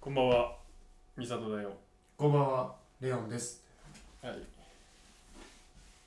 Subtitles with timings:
[0.00, 0.56] こんばんは、
[1.14, 1.72] みさとだよ。
[2.16, 3.62] こんばんは、レオンです。
[4.22, 4.38] はい。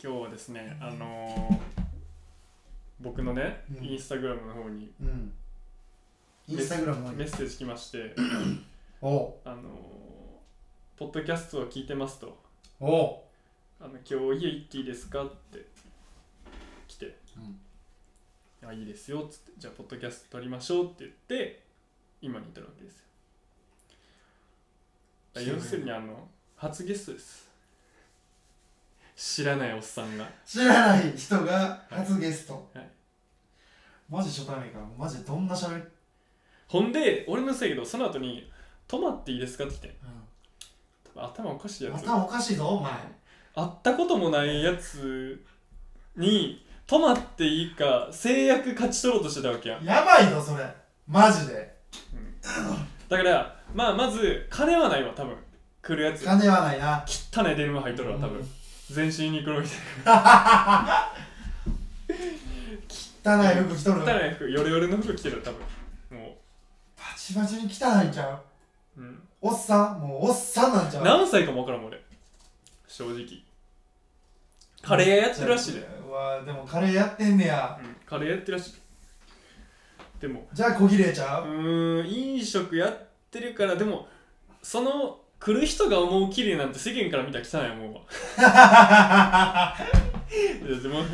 [0.04, 1.84] 今日はですね、あのー
[3.00, 5.32] 僕のね、うんインスタグラムの方にうん。
[6.48, 8.16] インスタグラムメッセージ来まして、
[9.00, 9.62] おあのー
[10.98, 12.36] ポッドキャストを聞いてますと、
[12.82, 13.22] お
[13.80, 15.68] あの今日家行っていいですかって
[16.88, 18.68] 来て、うん。
[18.68, 21.62] あ、いいですよっつって、じゃあ、ポッドキャスト撮りましょうって言って、
[22.24, 23.04] 今に至るわけですよ。
[25.36, 27.50] 要するに、あの、初ゲストです。
[29.16, 30.30] 知らないおっさんが。
[30.46, 32.70] 知らない人が初ゲスト。
[32.74, 32.94] はい
[34.10, 35.88] マジ初対面から、マジどんな喋り、うん、
[36.68, 38.48] ほんで、俺のせいやけど、その後に、
[38.88, 39.96] 泊まっていいですかって来て、
[41.16, 42.04] 多分頭おかしいやつ。
[42.04, 42.92] 頭おかしいぞ、お前。
[43.56, 45.44] 会ったこともないやつ
[46.16, 49.84] に、泊まっていいか、制約勝ち取ろうとしてたわけやん。
[49.84, 50.64] やばいぞ、それ。
[51.08, 51.76] マジで。
[53.10, 55.36] だから、まあ、まず、金はないわ、多分。
[55.82, 56.24] 来るやつ。
[56.24, 57.04] 金はないな。
[57.08, 58.42] 汚いデニム履いとるわ、多分。
[58.92, 59.78] 全身に黒みたい
[63.26, 64.06] 汚い服着とる。
[64.06, 64.14] な。
[64.14, 66.20] 汚い服、ヨレヨレの服着てるわ、多分。
[66.20, 66.38] も
[66.98, 68.40] バチバチに汚いんちゃ
[68.98, 69.02] う？
[69.02, 69.04] う。
[69.04, 69.24] うん。
[69.42, 70.02] おっさん？
[70.02, 71.04] もうおっさんなんちゃう？
[71.04, 72.00] 何歳かもわからん俺。
[72.88, 73.26] 正直。
[74.82, 75.88] カレー屋やってるらしいで。
[76.08, 77.80] うわでもカレーやってんねや。
[77.82, 78.74] うん、カレーやってるらしい。
[80.22, 81.48] でも、じゃあ小綺麗ちゃう？
[81.48, 84.08] うーん、飲食やってるから、でも、
[84.62, 88.02] その、来る人が思う綺麗なんて世間から見たら汚いもんわ。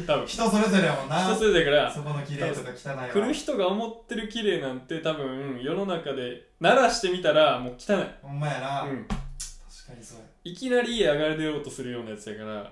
[0.05, 1.23] 多分、人それぞれやもんな。
[1.23, 3.09] 人それぞれだから、そこの綺麗とか汚いわ。
[3.11, 8.05] 来る人が思ってる綺麗なんて多分、世の中で、鳴らしてみたらもう汚い。
[8.21, 8.83] ほんまやな。
[8.83, 9.05] うん。
[9.07, 10.25] 確かにそうや。
[10.43, 12.71] いきなり家上がり出ようとするようなやつやから、ま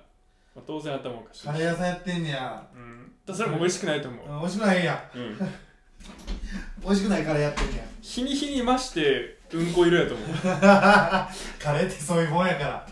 [0.57, 1.53] あ、当然頭おかしいカ。
[1.53, 2.67] レー屋さんやってんねや。
[2.73, 3.11] うん。
[3.25, 4.39] だそれも美味しくないと思う。
[4.41, 5.11] 美味しくないんや。
[5.15, 5.37] うん。
[6.83, 7.83] 美味しくないカレーやってんねや。
[8.01, 10.29] 日に日に増して、うんこ色やと思う。
[10.39, 11.29] カ
[11.73, 12.87] レーってそういうもんやから。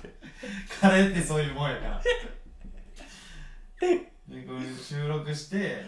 [0.81, 2.01] カレーってそういうもんやから。
[2.01, 2.09] で
[4.43, 5.83] これ収録して、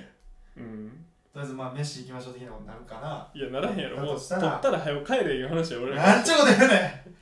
[0.57, 0.89] うん。
[1.33, 3.29] とりあえずまあ飯行きましょう的なことになるかな。
[3.33, 3.97] いや、ならへんやろ。
[3.97, 6.03] もう、取だとしったらら早く帰れいう話や、俺ら。
[6.03, 7.15] なんちゅうこと言うねん。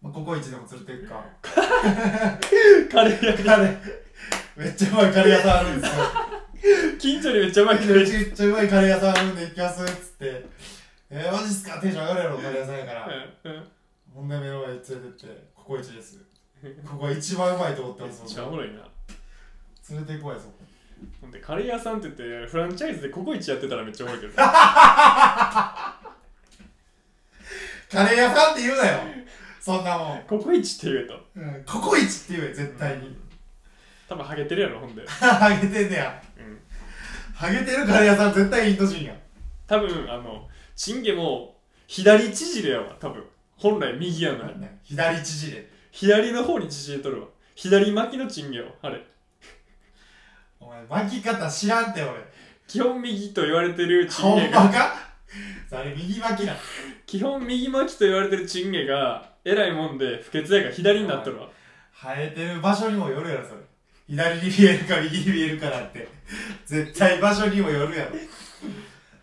[0.00, 1.24] まあ、ココイチでも連れて行くか。
[2.90, 3.76] カレー屋カレー、
[4.56, 6.04] めっちゃうまいカレー屋さんあるんですよ。
[6.98, 8.32] 近所にめっちゃうまいカレめー。
[8.32, 10.44] っちゃうまいカレー屋さんあるんで行きますっつって。
[11.10, 11.80] えー、マジっすか？
[11.80, 13.06] テンション上がるやろ、カレー屋さんやから。
[13.44, 13.68] うんうん
[14.14, 16.18] ほんで目の前に連れてって、ココイチです。
[16.84, 18.34] ここが一番うまいと思ってめっます。
[18.34, 18.76] ちゃおもろいな。
[19.90, 20.54] 連れて行こうや、そこ。
[21.20, 24.32] ほんで、カレー屋さんって言って、フランチャイズでココイチやってたらめっちゃおもろいけど。
[24.42, 26.02] カ
[27.92, 28.98] レー屋さんって言うなよ。
[29.60, 30.22] そんなもん。
[30.22, 31.14] ココイチって言えと。
[31.36, 33.16] うん、ココイチって言え、絶対に。
[34.08, 35.06] 多分ハゲてるやろ、ほんで。
[35.08, 36.20] ハゲてんねや。
[36.38, 36.58] うん。
[37.34, 39.14] ハゲてるカレー屋さん絶対インド人や。
[39.66, 40.48] 多分、あの、
[40.78, 41.56] チンゲも、
[41.88, 43.24] 左縮れやわ、多分。
[43.56, 44.64] 本来右やのに。
[44.84, 45.68] 左縮れ。
[45.90, 47.26] 左の方に縮れとるわ。
[47.56, 49.04] 左巻きのチンゲよ、あれ。
[50.60, 52.12] お前、巻き方知らんて、俺。
[52.68, 54.94] 基本右と言われてるチンほゲが、んまか？
[55.72, 56.54] あれ、右巻きな。
[57.06, 61.48] 基本右巻きと言われてるチンゲが、えらいもんで不潔やから左になっとるわ。
[61.92, 63.60] 生生えてる場所にもよるやろ、それ。
[64.08, 66.06] 左に見えるか右に見えるかなんて。
[66.66, 68.12] 絶対場所にもよるやろ。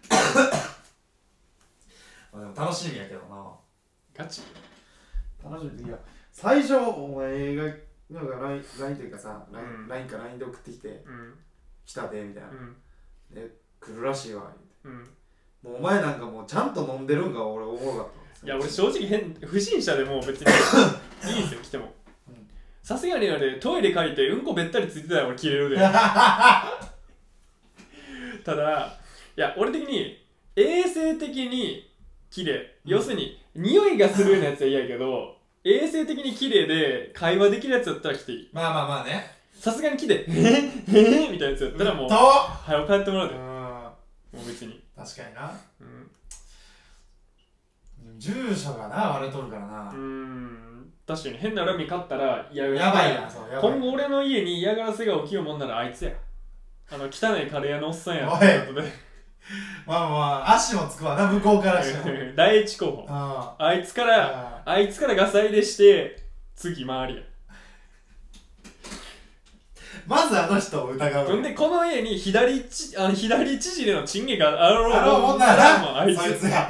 [2.35, 3.45] まあでも楽しみやけどな。
[4.13, 4.41] ガチ？
[5.43, 5.87] 楽しみ。
[5.87, 5.97] いや
[6.31, 7.63] 最初お前が
[8.09, 8.35] なんか
[8.79, 11.33] LINE, というかさ、う LINE, ん LINE か LINE で送ってきてうん。
[11.85, 12.75] 来たでみたいな、うん。
[13.33, 14.51] で来るらしいわ。
[14.83, 15.07] うん。
[15.63, 18.07] もうお前なんかもうちゃんと飲んでるんが俺おもろかっ
[18.41, 20.45] たいや俺正直変不審者でも別に
[21.31, 21.93] いいんですよ来ても。
[22.27, 22.47] うん。
[22.83, 25.77] さすがにあれトイレ借りてうんこべったりついてたら俺切れるで。
[28.43, 28.99] ただ
[29.37, 30.23] いや俺的に
[30.55, 31.94] 衛生的に
[32.35, 38.49] 綺麗、うん要するに匂いがするようなやつは嫌やけど衛生的に綺麗で会話できるやつだったら来ていい。
[38.51, 39.25] まあまあまあね。
[39.53, 42.15] さすがに来て「えー、えー、みたいなやつやったらもうと。
[42.15, 43.35] 早く帰ってもらうで。
[43.35, 43.41] うん。
[43.41, 43.93] も
[44.43, 45.59] う別に、確かにな。
[45.79, 46.11] うん。
[48.19, 50.91] 住所がな割れとるからうな、ーん。
[51.07, 53.71] 確かに変な恨み買ったらいややばいなそうやばい。
[53.71, 56.11] 今後俺の家に嫌がらせが起きるもんならあいつや。
[56.91, 58.31] あの汚いカレー屋のおっさんや。
[58.31, 58.37] おい。
[58.37, 58.91] ってことで
[59.85, 60.15] まあま
[60.47, 63.05] あ足もつくわな向こうからしても 第一候補。
[63.09, 66.23] ああいつからあいつからガサ入れして
[66.55, 67.21] 次回りや。
[70.07, 75.57] まずあの人を疑うほんでこの家に左ちあの左縮れのチンゲがあろうあのもんなもう
[75.95, 76.69] らあいつそいつや。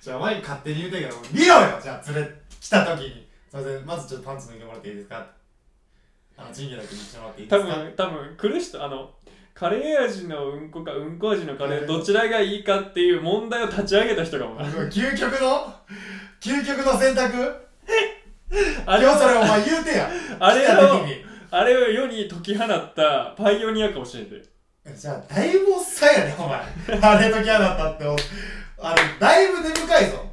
[0.00, 2.30] じゃあお前に勝手に言うてんけど見ろよじゃあ連れ
[2.60, 3.26] 来た時に。
[3.50, 5.26] すいませんまずちょっとパンツ脱いでもらっていいですか？
[6.36, 7.76] あのチンゲだけにしてもらっていい多ですか？
[7.76, 9.10] 分多分来る人あの
[9.58, 14.66] カレー味のうんこかうんこ味のカレーどちらがいいかっていう問題を立ち上げた人かもな。
[14.66, 15.74] 究極の？
[16.42, 17.32] 究極の選択？
[18.84, 20.10] あれ今日それおを前言うてや。
[20.38, 21.06] あれを
[21.50, 24.42] あれを世に解き放ったパイオニアかもしれんで
[24.94, 27.00] じゃあだいぶおっさんやねお前。
[27.00, 28.04] あれ時あだったって。
[28.04, 28.14] お
[28.78, 30.26] あれだいぶ根深いぞ。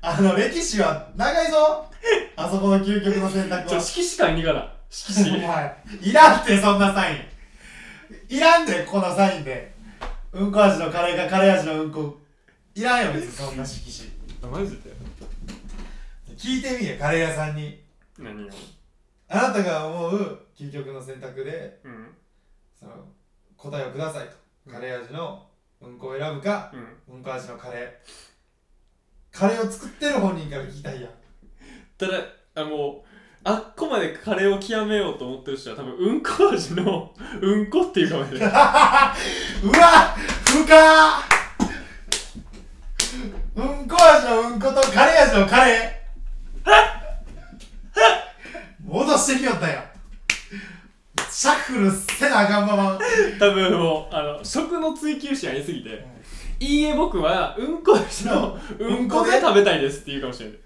[0.00, 1.84] あの歴史は長いぞ。
[2.36, 3.78] あそこの究極の選択は。
[3.78, 4.72] 色紙買いに行かな。
[4.88, 7.35] 色お紙前いらんってそんなサイン
[8.28, 9.74] いらんでこのサインで。
[10.32, 12.18] うんこ味のカレーがカレー味のうんこ。
[12.74, 14.06] いらんよ別にそんな色
[14.42, 14.52] 紙。
[14.52, 14.92] マジで
[16.36, 17.82] 聞いてみやカレー屋さんに。
[18.18, 18.50] 何を？
[19.28, 22.08] あなたが思う究極の選択でうん。
[22.78, 22.92] その
[23.56, 24.70] 答えをくださいと。
[24.70, 25.46] カレー味の
[25.80, 26.70] うんこを選ぶか
[27.08, 27.16] うん。
[27.16, 29.38] うんこ味のカレー。
[29.38, 31.10] カレーを作ってる本人から聞きたいやん。
[31.96, 32.18] ただ
[32.56, 33.05] あもう
[33.48, 38.48] あっこまでカレーを極めようと思ってる人は多分うんこ味の うんこっていうかもしれない。
[38.50, 40.66] うわ深っ。
[43.54, 46.66] うんこ味のうんことカレー味のカレー。
[48.84, 49.84] 戻してきよったやん
[51.30, 52.98] シャッフルせなあかんまま。
[53.38, 56.04] 多分もうあの食の追求心ありすぎて
[56.58, 60.58] いいえ僕はうんこ味のうんこで食べたいですって言うかもしれない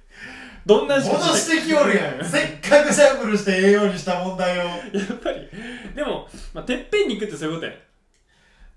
[0.66, 2.24] どんな戻してきよるやん。
[2.24, 5.48] せっかくシャッフルして栄養にした問題をやっぱり。
[5.94, 7.72] でも、まあ、てっぺんに行くってそういうことや。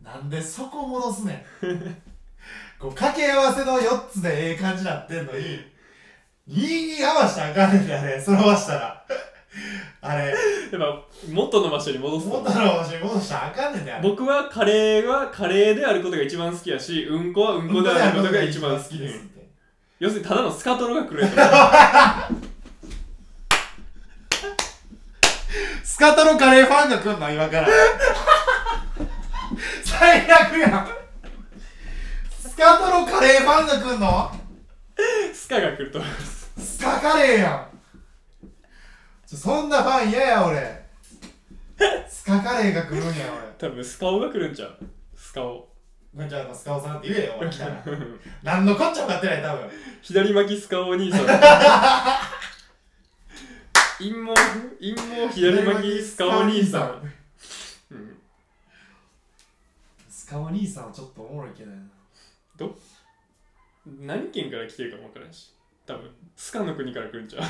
[0.02, 2.04] なんでそこ戻すねん。
[2.80, 5.74] こう掛け合わせの4つでええ感じになってんのに
[6.50, 9.06] 2に合わしたらあかんねんであれそのましたら。
[10.02, 10.28] あれ。
[10.28, 10.36] やっ
[10.72, 12.42] ぱ元の場所に戻すと。
[12.42, 13.92] 元の場所に戻したらあかんねんで。
[13.94, 19.33] あれ僕はカレーはカレーであることが一番好きやしうんこはうんこであることが一番好きです
[20.04, 21.22] 要するにただのスカトロが来る。
[21.22, 21.30] や
[25.82, 27.32] スカトロカレーファンが来んの？
[27.32, 27.70] 今から。
[29.86, 30.90] 最悪やん。
[32.30, 34.30] スカトロカレーファンが来んの？
[35.34, 36.52] つスカが来ると思います。
[36.58, 37.68] スカカレーやん。
[39.26, 40.84] ちょそんなファン嫌や俺。
[42.10, 43.26] スカカレーが来るんや
[43.58, 44.78] 多分スカオが来るんちゃう？
[45.16, 45.70] スカオ
[46.16, 47.84] 俺じゃあスカオさんって言えよ俺来たら
[48.44, 49.70] 何のこっちゃ分かってない多分。
[50.02, 51.22] 左巻きスカオ兄さん。
[54.00, 54.34] 陰謀
[54.80, 57.12] 陰謀左巻きスカオ兄さん、
[57.92, 58.18] うん、
[60.10, 61.78] スカオ兄さんはちょっとおもろいけどな。
[63.86, 65.54] 何県から来てるかも分からんし。
[65.86, 67.44] 多分スカの国から来るんちゃう？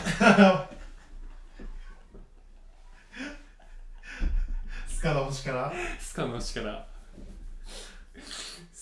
[4.89, 5.71] スカの星から？
[6.00, 6.88] スカの星から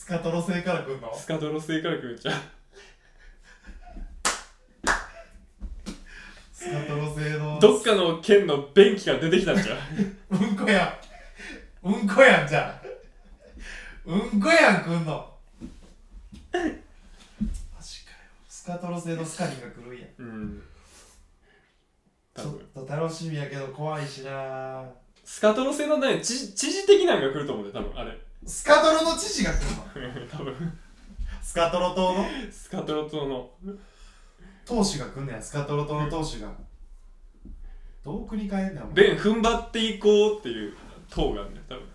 [0.02, 1.16] スカトロ星から来んの？
[1.16, 2.36] スカドロ星から来るんちゃう？
[6.52, 9.76] スカトロ星のどっかの県の便器から出てきたんちゃ
[10.32, 10.36] う？
[10.36, 10.98] うんこや
[11.84, 11.88] ん。
[11.88, 12.88] うんこやんじゃあ
[14.08, 15.32] うんこやん来んの。
[16.52, 18.18] マジかよ。
[18.50, 20.08] スカトロ星のスカリンが来るんや。
[20.18, 20.64] うん。
[22.34, 24.84] 多ちょっ分と楽しみやけど怖いしな。
[25.24, 29.62] スカトロ星のね知知事的なんが来ると思うで多分あれスカトロの知事が来
[30.00, 30.28] るの？
[30.32, 30.80] 多分。
[31.42, 32.26] スカトロ島の？
[32.52, 33.52] スカトロ島の。
[34.66, 36.52] 当主が来んねやスカトロ島の当主が。
[38.04, 39.10] どう国変えんねんお前。
[39.10, 40.76] 便踏ん張っていこうっていう
[41.10, 41.88] 塔があるね多分。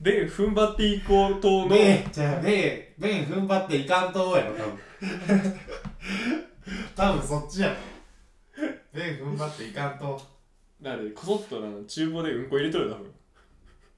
[0.00, 1.68] 便踏ん張っていこう塔の。
[1.68, 4.78] ベンじゃあベンベン踏ん張っていかんとやろ多分。
[6.94, 7.74] 多分そっちやろ。
[8.92, 10.35] ベン踏ん張っていかんと
[10.80, 13.12] なんでこそっとな厨房でうんこ入れとるよ多分。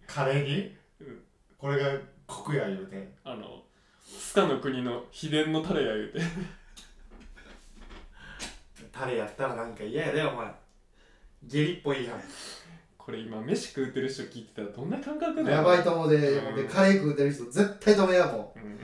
[0.06, 1.22] カレーに、うん。
[1.58, 3.12] これがコクや言うて。
[3.24, 3.62] あの
[4.02, 6.20] スカの国の秘伝のタレや言うて。
[8.92, 10.52] タレやったらなんか嫌やでお前。
[11.44, 12.22] 下痢っぽいやん。
[12.96, 16.56] これ今飯食うてる人聞いてたらどんな感覚だよやばいと思うで、うん。
[16.56, 18.60] でカレー食うてる人絶対止めやもん。
[18.60, 18.78] うん。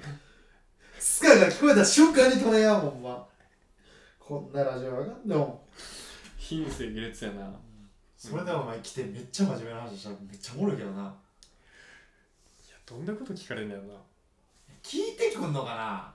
[0.98, 3.26] スカが聞こえた瞬間に止めやもんま
[4.18, 5.66] こんなラジオわかんねも。
[6.38, 7.52] 品性下劣やな
[8.30, 10.08] それでお前来てめっちゃ真面目な話した。
[10.10, 11.02] らめっちゃおもろいけどな。
[11.02, 11.10] いや
[12.86, 13.94] どんなこと聞かれんねやろな。
[14.82, 16.10] 聞いてくんのかな。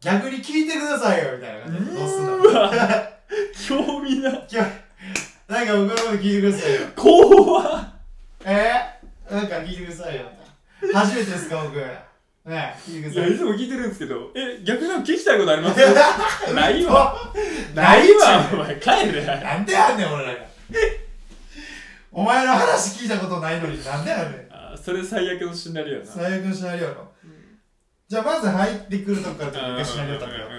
[0.00, 1.98] 逆に聞いてくださいよみたいな感じで。
[1.98, 2.36] どうすんの？
[2.36, 3.10] う わ
[3.68, 4.30] 興味な。
[4.30, 6.80] なんか僕のこと聞いてくださいよ。
[6.96, 7.92] 怖っ
[8.46, 8.72] え？
[9.28, 10.22] ー、なんか聞いてくださいよ。
[10.94, 11.76] 初めてですか僕。
[12.46, 13.30] ね聞いていください。
[13.30, 14.32] やいつも聞いてるんですけど。
[14.34, 15.80] え逆に聞きたいことあります？
[16.54, 17.14] ないわ。
[17.74, 18.76] なないわお前。
[18.80, 19.24] 帰れ。
[19.26, 20.38] なんでやんねん俺らが
[22.10, 24.48] お前の話聞いたことないのになんでやねん。
[24.50, 26.06] あそれ最悪のシナリオやな。
[26.06, 27.08] 最悪のシナリオやろ。
[28.08, 30.50] じゃあまず入ってくるとこからと一回シナリオ立てよう。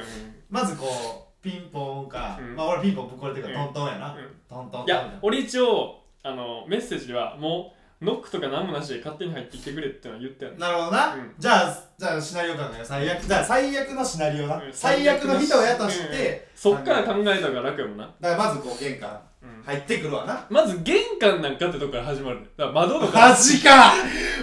[0.50, 2.56] まずこうピンポンか、うん。
[2.56, 3.74] まあ俺ピンポンぶっこれてるからうん。
[3.74, 4.36] トントンやな、うん。
[4.48, 11.34] トントントンいや俺一応あのメッセージではもうノックとか何もなしで勝手に入ってきてくれってのは言ったよねなるほどな、うん。
[11.38, 13.22] じゃあじゃあシナリオ考えよう最悪。
[13.24, 14.72] じゃあ最悪のシナリオな、うん。
[14.72, 19.10] 最悪の人やとして、そっから考えた方が楽やもんな、だからまずこう玄関。
[19.10, 19.18] うん
[19.66, 20.46] 入ってくるわな。
[20.50, 22.48] まず玄関なんかってとこから始まるね。
[22.58, 23.30] だから窓とか。
[23.30, 23.94] マジか。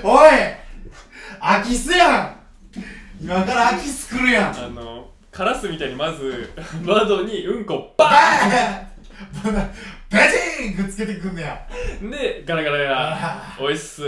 [0.03, 0.31] おい
[1.41, 2.37] 空き巣やん。
[3.21, 4.57] 今から空き巣来るやん。
[4.57, 6.51] あのカラスみたいにまず
[6.83, 9.71] 窓にうんこババーン。
[10.09, 10.19] ベ
[10.61, 11.67] チンくっつけてくんねや。
[12.01, 13.43] ーンでガラガラガラ。
[13.59, 14.03] おいっす。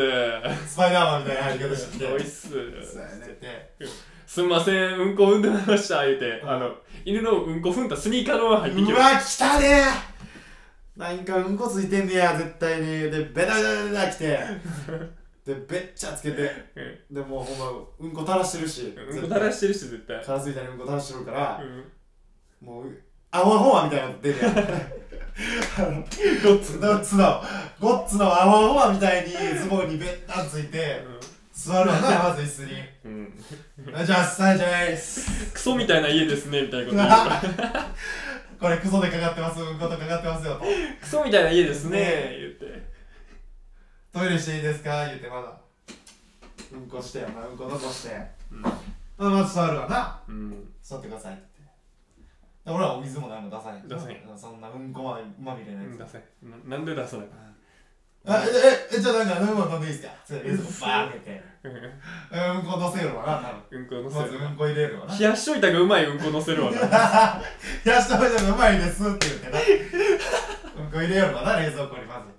[0.66, 2.50] スパイダーマンみたいな入り方しておいっす。
[2.50, 2.60] そう
[3.02, 3.26] やね。
[3.26, 3.74] って
[4.26, 6.42] すんませんうんこ踏んでました言うて。
[6.46, 6.70] あの
[7.04, 9.82] 犬のうんこ踏んだスニーカーのまま入ってきるうわ来たね
[10.98, 12.86] なんかうんこついてんねや絶対に。
[12.86, 14.38] でベタベタベタ来て。
[15.46, 16.50] でべっちゃつけて。
[17.10, 17.14] うん。
[17.14, 18.94] でもうほんまうんこ垂らしてるし。
[18.96, 20.24] うんこ垂らしてるし絶対。
[20.24, 21.60] カラスみたいにうんこ垂らしてるから。
[21.62, 22.66] う、ん。
[22.66, 22.86] もう
[23.30, 24.58] アホアホアみたいなの出るやん。
[24.58, 27.44] あのゴッツゴッツの
[27.78, 31.00] ゴッツのアホアホアみたいにズボンにべったんついて
[31.52, 32.72] 座るわなまず椅子に。
[33.04, 33.94] うん。
[33.94, 35.52] あじゃあさじゃないっす。
[35.52, 37.78] クソみたいな家ですねみたいなこと
[38.60, 39.60] これクソでかかってます。
[39.60, 40.64] うんことかかってますよと。
[41.00, 42.00] クソみたいな家ですね。
[42.00, 42.36] ね。
[42.38, 42.88] 言って。
[44.12, 45.06] トイレしていいですか？
[45.06, 45.52] 言ってまだ。
[46.72, 47.46] うんこしてよな。
[47.46, 48.16] うんこ残して。
[48.50, 48.62] うん。
[48.62, 48.70] ま
[49.18, 50.20] あまず座るわな。
[50.28, 50.68] うん。
[50.82, 51.42] 座ってくださいって。
[51.58, 51.72] 言って
[52.64, 53.82] で俺はお水も何も出さない。
[53.86, 54.22] 出さない。
[54.36, 55.98] そんなうんこままみれなやつ。
[55.98, 57.26] 出せななんで出さない
[58.28, 58.48] あえ
[58.92, 60.12] ええじゃあなんか飲み物飲んでいいですか？
[60.24, 61.42] それ冷蔵庫バーン開けて。
[61.64, 64.20] うんこ乗せるわな多うんこ乗分せる。
[64.20, 65.18] まずうんこ入れるわな。
[65.18, 66.78] 冷やしといたがうまいうんこ乗せるわな。
[67.84, 69.58] 冷やした方がうまいですって言ってな。
[69.58, 72.38] うんこ入れよるわな冷蔵庫にまず。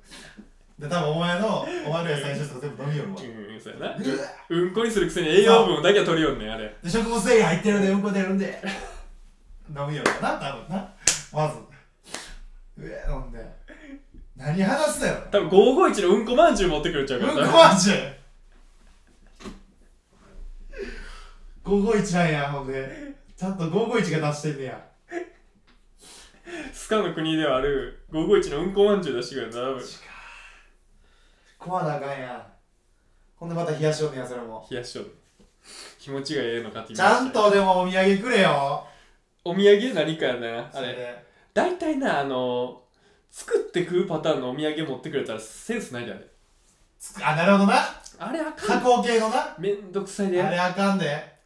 [0.80, 3.16] で多分お前のお前の野菜ジュースとか全部飲みよるわ。
[3.20, 3.86] うんそうやな。
[3.88, 3.98] うわ。
[4.50, 6.74] うんこにするくせに栄養分だけは取りよんねんあれ。
[6.84, 8.62] で食物繊維入ってるんでうんこ出るんで。
[9.78, 10.94] 飲みよるわな多分な。
[11.34, 11.58] まず。
[12.78, 13.59] うわ飲んで
[14.40, 15.16] 何話すだよ。
[15.30, 17.98] 多分551のうんこまんじゅう持ってくるんちゃううんこまんじゅう。
[21.66, 22.90] 551なんやほんで。
[23.36, 24.82] ちゃんと551が出してんねや。
[26.74, 29.84] スカの国ではある551のうんこまんじゅう出してくるんだ多分
[31.60, 32.44] 食わなあかんやん。
[33.36, 34.66] ほんでまた冷やしよんねやそれも。
[34.72, 35.16] 冷やしとる
[36.00, 38.88] 気持ちがええのかってちゃんとでもお土産くれよ。
[39.44, 39.94] お土産？
[39.94, 40.60] 何かやな。
[40.60, 40.72] あれ。
[40.72, 41.26] そで。
[41.54, 42.84] 大体なあの
[43.32, 46.28] 作って食うパターンのお土産持ってくれたらセンスないであれ
[47.00, 47.76] つくあなるほどな。
[48.18, 49.56] あれあか加ん工系のな。
[49.58, 50.42] めんどくさいで。
[50.42, 51.40] あれあかんで。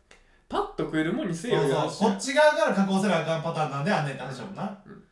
[0.49, 5.03] パッと食えるもんにせそうえよそうこっち側から加工せなあかんパターンなんであんねんって話だもんな、うん。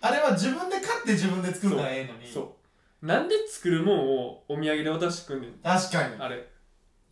[0.00, 2.26] あれは自分で買って自分で作るからええのに。
[2.26, 2.56] そ
[3.02, 3.06] う。
[3.06, 5.52] なんで作るもんをお土産で渡してくんねん。
[5.62, 6.14] 確かに。
[6.18, 6.46] あれ。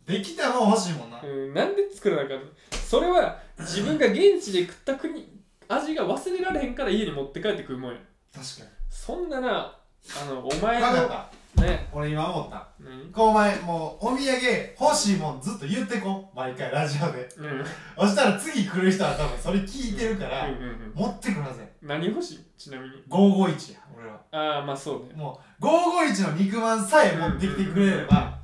[0.05, 2.45] できたもん欲しいもんな、うん、なんで作らなあかんの？
[2.71, 5.27] それは自分が現地で食った国
[5.67, 7.97] 味が忘れられへんから家に持って帰って食うもんや。
[8.33, 9.73] 確かそんなな
[10.21, 11.89] あのお前に分かのったね。
[11.91, 12.67] 俺今思った。
[12.79, 17.27] 何こうお前もうお土産欲しいもんずっと言ってこ毎回ラジオで。
[17.37, 17.45] うん。
[17.45, 17.65] うん
[17.99, 22.39] そしたら次来る人は多分それ聞いてるから、うんうん持ってくるはずや何欲しい？
[22.57, 23.03] ちなみに。
[23.09, 24.19] 551や俺は。
[24.31, 25.13] ああまあそうね。
[25.15, 28.37] もう551の肉まんさえ持ってきてくれれば、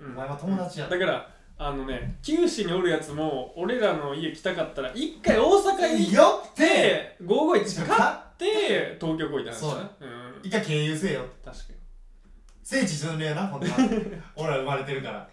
[0.00, 0.88] お前は友達や。
[0.88, 6.64] だからあのね九州におるやつも俺らの家来たかったら一回大阪に行よって。
[6.64, 10.40] って551買かって東京来いって話そうだなうん。
[10.42, 11.74] 一回経由せえよ確かに。
[12.62, 13.66] 聖地巡礼やなほんと。
[13.66, 13.76] は
[14.36, 15.28] 俺ら生まれてるから。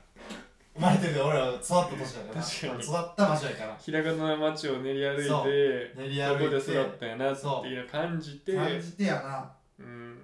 [0.76, 2.42] 生まれてる俺ら育った年だから。
[2.42, 2.84] 確かに。
[2.84, 3.78] 育った場所やから。
[3.78, 5.44] ひらがなの街を練り歩いそう。
[5.46, 6.72] て練りどこで歩いて。
[6.72, 8.56] 育ったんやなっていうのを感じて。
[8.56, 9.52] 感じてやな。
[9.80, 10.20] うん。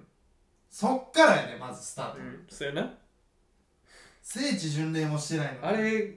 [0.70, 2.44] そっからやねまずスタート、うん。
[2.48, 2.90] そうやな。
[4.22, 6.14] 聖地巡礼もしてないのあれ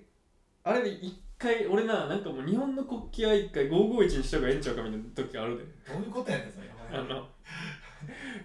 [0.64, 5.64] あれで一回俺ななんかもう日本の国旗は一回551にした方がええんちゃうかみたいな時があるで。
[5.94, 6.68] どういうことやねんそれ。
[6.92, 7.28] あの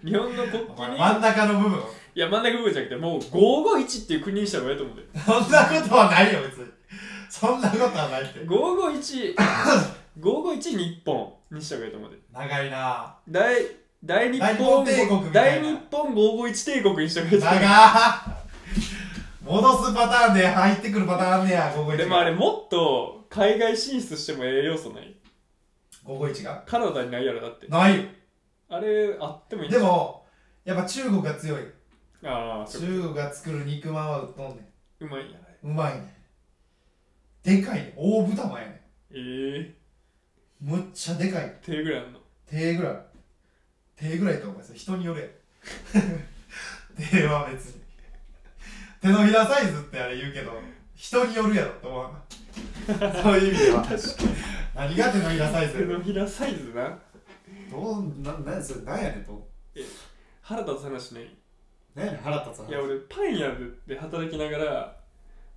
[0.04, 0.99] 日本の国お旗に。
[0.99, 1.78] 前真ん中の部分
[2.14, 5.02] いや真ん中部分じゃなくてもう551っていう国にした方がええと思うで。
[5.18, 6.66] そんなことはないよ別に。
[7.30, 8.40] そんなことはないって。
[8.40, 9.34] 551
[10.20, 12.16] 551日本にした方がええと思うで。
[12.32, 13.16] 長いな。
[13.28, 13.54] 大
[14.04, 15.68] 大日大日本本帝国みたいな。
[15.68, 17.61] 大日本551帝国にした方がええと思う。
[17.61, 18.41] 長っ
[19.44, 25.14] 戻すパターンで入ってくるパターンあんねや551でもあれもっと海外進出してもええ要素ない
[26.04, 26.62] ？551が？
[26.66, 27.66] カナダにないやろだって。
[27.68, 28.04] ないよ。
[28.68, 30.25] あれあってもいいでも
[30.64, 31.62] やっぱ中国が強い。
[32.25, 34.68] ああ中国が作る肉まんはうっとんね
[35.00, 36.14] うまいんやあれんうまいね
[37.42, 38.82] でかいね大豚まんやね
[39.12, 39.75] え
[40.61, 40.64] え。
[40.64, 41.56] んむっちゃでかい。
[41.62, 42.20] 手ぐらいあんの？
[42.49, 42.96] 手ぐらい。
[43.96, 45.30] 手ぐらいと思います人によるやん。
[47.11, 47.81] 手は別に
[49.02, 50.52] 手のひらサイズってあれ言うけど
[50.94, 52.04] 人によるやろと思う
[53.02, 53.85] な そういう意味では。
[54.75, 55.78] 何が手のひらサイズ？
[55.78, 56.99] 手のひらサイズな。
[57.71, 59.47] どうな何それ何やねんと。
[60.42, 61.37] 腹立つ話ない
[61.94, 62.68] 何やねん腹立つ話？
[62.71, 63.49] いや俺パン屋
[63.87, 64.97] で働きながら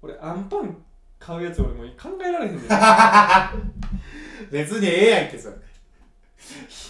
[0.02, 0.78] 俺アンパン
[1.20, 2.66] 買うやつ俺もう考えられへんねん。
[2.66, 2.68] い
[4.52, 5.56] 別にええやんけそれ。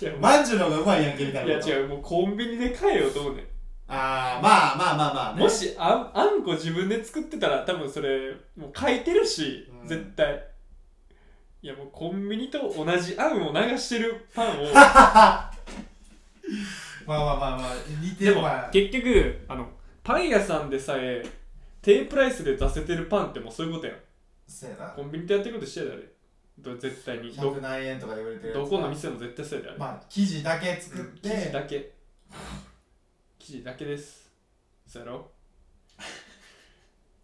[0.07, 0.21] やもう。
[0.21, 1.73] まんじゅうの方がうまいやんけみたいいやなこと？
[1.75, 3.45] 違うもうコンビニで買えよと思うねん
[3.87, 5.41] ああまあまあまあまあね。
[5.41, 9.87] もしあんあんこ自分で作ってたら多分それもう書いてるし、うん。
[9.87, 10.43] 絶対。
[11.61, 14.73] いやもうコンビニと同じあんを流してるパンを。
[14.73, 15.51] まあ
[17.07, 19.69] まあまあまあ似てでもるまあ結局あの
[20.03, 21.23] パン屋さんでさえ
[21.81, 23.97] 低プライスで出せてるパンってもうそういうことやん。
[24.47, 24.87] そうやな。
[24.87, 26.01] コンビニでやってることしてやであれ。
[26.57, 27.35] ど絶対に。
[27.35, 31.91] ど100何円とかで売れてるやつどこの店も絶対そうやであれ、まあ生地だけ作っ生地てだけ
[33.45, 34.31] 生地だけです。
[34.87, 35.29] そうやろ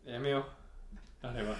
[0.06, 0.46] やめよ
[1.24, 1.28] う。
[1.28, 1.56] あれは。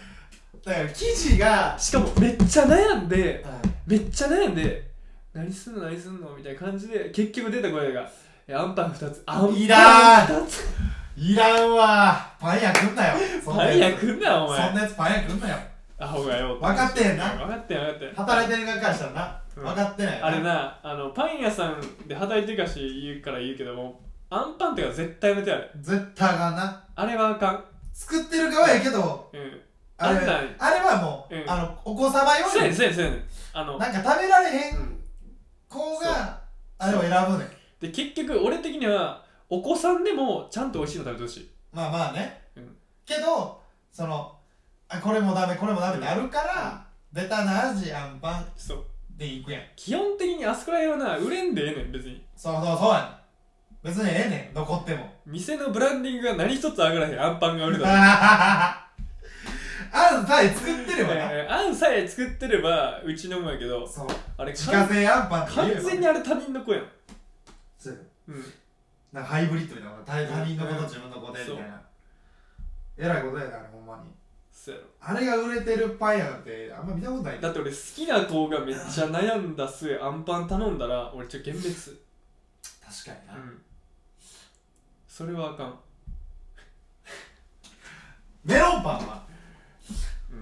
[0.64, 4.92] だから生地がしかもめっちゃ悩んではめっちゃ悩んで
[5.34, 8.08] 何すんの何すんのみたいな感じで結局出た声が
[8.48, 9.24] えアンパン2つ。
[9.26, 10.60] アンパンいらん2つ。
[11.18, 12.36] いいらんわ。
[12.40, 13.18] パン屋来んなよ。
[13.44, 14.68] そんなパン屋やつ来んなお前。
[14.68, 15.58] そんなやつパン屋来んなよ。
[15.98, 16.60] アホがよ。
[16.60, 17.30] 分かってへんな。
[17.30, 18.14] 分かってん分かってん。
[18.14, 19.42] 働いてる側からしたらな。
[19.58, 19.64] うん。
[19.64, 26.84] 分かってないよあれなあのパン屋さんで働いてるかし言うから言うけどもアンパンってか絶対やめてあれ絶対あかんな。
[26.96, 27.64] あれはあかん。
[27.92, 29.62] 作ってる側やけどうん。
[29.98, 30.56] あれあんなん。
[30.58, 31.52] あれはもう、うん。
[31.52, 33.24] あのお子様用そうやねにんそうやねんそうやねん。
[33.54, 34.78] あのなんか食べられへうん。
[34.84, 35.00] ん
[35.68, 36.40] 子が
[36.78, 37.48] あれを選ぶねん。
[37.82, 41.50] で結局俺的にはお子さんでもちゃんと美味しいの食べてほしい。
[41.74, 42.76] まあまあね、うん。
[43.06, 43.60] けど
[43.92, 44.34] その
[44.88, 48.86] あこれもダメこれもダメってあるから、ベタな味あんパンそう。
[49.18, 49.62] でいくやん。
[49.76, 52.24] 基本的にあそこら辺はな売れんでええねん別に。
[52.36, 53.21] そうそうそうや
[53.84, 55.12] 別にええねん残っても。
[55.26, 58.88] 店のブランディングが何一つ上がらへんアンパンが売れたら
[59.94, 64.08] あんさえ作ってればな、えーあんさえ作ってればうちのもんやけどそう。
[64.38, 65.74] あれ自家製あんパンって言えば。
[65.76, 66.86] 完全にあれ他人の子やん。
[67.78, 68.46] そううん。
[69.12, 69.88] なんかハイブリッドみた
[70.22, 71.82] いな他他人のこと自分のことでみたいな。
[72.98, 74.12] えらいことやなあれほんまに。
[74.54, 74.88] そうやろ。
[75.02, 77.42] あれが売れてるパン屋なんてあんま見たことない。
[77.42, 82.00] だって俺好きな子がめっちゃ悩んだ末アンパン頼んだら俺ちょっと幻滅。
[83.04, 83.62] 確かにな、うん
[85.12, 85.78] それはあかん。
[88.46, 89.24] メロンパンは？
[90.32, 90.38] うー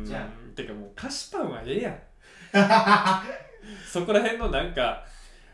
[0.00, 0.04] ん。
[0.06, 1.98] じゃてかもう菓子パンはええやん。
[3.86, 5.04] そこら辺のなんか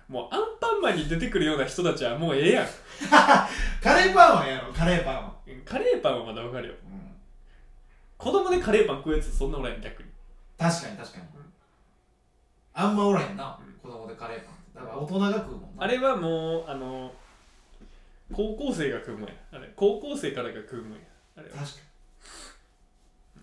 [0.06, 2.66] もうアンパンマンに出てくるような人たちはもうええやん。
[3.83, 6.74] カレーパンはええやろカレーパンは、うんカレーパンはまだわかるよ。
[6.85, 7.16] うん、
[8.16, 10.09] 子供でカレーパン食うやつそんなおらんやん逆に。
[10.56, 11.24] 確かに確かに、
[12.74, 13.72] あんまおらへんな、うん。
[13.80, 14.78] 子供でカレーパンって。
[14.78, 15.83] だから大人が食うもんな。
[15.85, 17.12] あれはもうあの
[18.32, 19.34] 高校生が食うもんや。
[19.52, 20.98] あれ高校生からが食うもんや。
[21.36, 21.56] あれは。
[21.56, 21.74] 確か
[23.36, 23.42] に、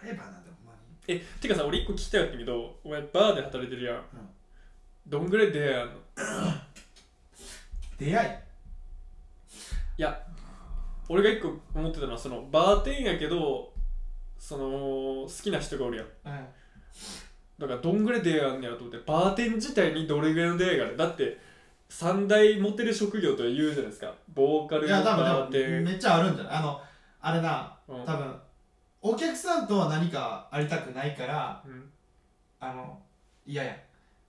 [0.00, 4.04] カレーパンなんてほんまにえてかさ俺一個聞きたかったけどお前バーで働いてるやん、
[5.06, 5.94] どんぐらい出会いあんの？
[7.98, 8.28] 出会い？
[8.28, 10.22] いや
[11.08, 13.72] 俺が一個思ってたのはそのバーテンやけど
[14.38, 14.64] その
[15.26, 16.06] 好きな人がおるやん。
[17.58, 20.96] だからどんぐらい出会いあんねやと思ってバーテン自体にどれぐらいの出会いがある？
[20.96, 21.38] だって
[21.88, 24.12] 三大モテる職業とは言うじゃないですか。
[24.34, 25.62] ボーカルいや多バーテン。
[25.62, 26.52] 分でもめっちゃあるんじゃない？
[26.58, 26.80] あの
[27.20, 28.04] あれなうん。
[28.04, 28.34] 多分
[29.00, 31.90] お客さんとは何かありたくないからうん。
[32.60, 32.98] あの
[33.46, 33.76] 嫌や。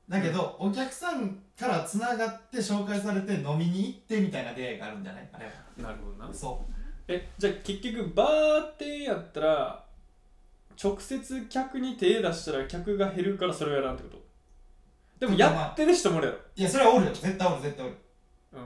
[0.07, 5.29] だけど、お客さんからつながって紹介されて飲みに行ってみたいな出会いがあるんじゃない？
[5.33, 5.51] あれは。
[5.77, 6.33] なるほどな。
[6.33, 6.65] そ
[7.07, 9.83] えじゃあ結局バーテンやったら
[10.81, 14.18] 直接客に手出したら客が減るからそれをやらんってこと？
[15.19, 16.37] でもやってる人もおるやろ。
[16.37, 17.11] ういやそれはおるよ。
[17.13, 17.95] 絶対おる絶対おる。
[18.53, 18.61] うん。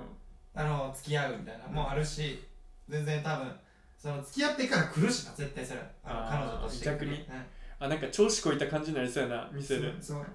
[0.55, 2.43] あの付き合うみたいなもうあるし
[2.87, 3.51] 全然多分
[3.97, 5.85] その付き合ってから来るしな絶対それは。
[6.03, 6.85] あの彼女として。
[6.85, 7.11] 逆に。
[7.11, 7.45] うん。
[7.79, 9.91] あなんか調子こいた感じになりそうやな店で。
[9.93, 10.25] そうそう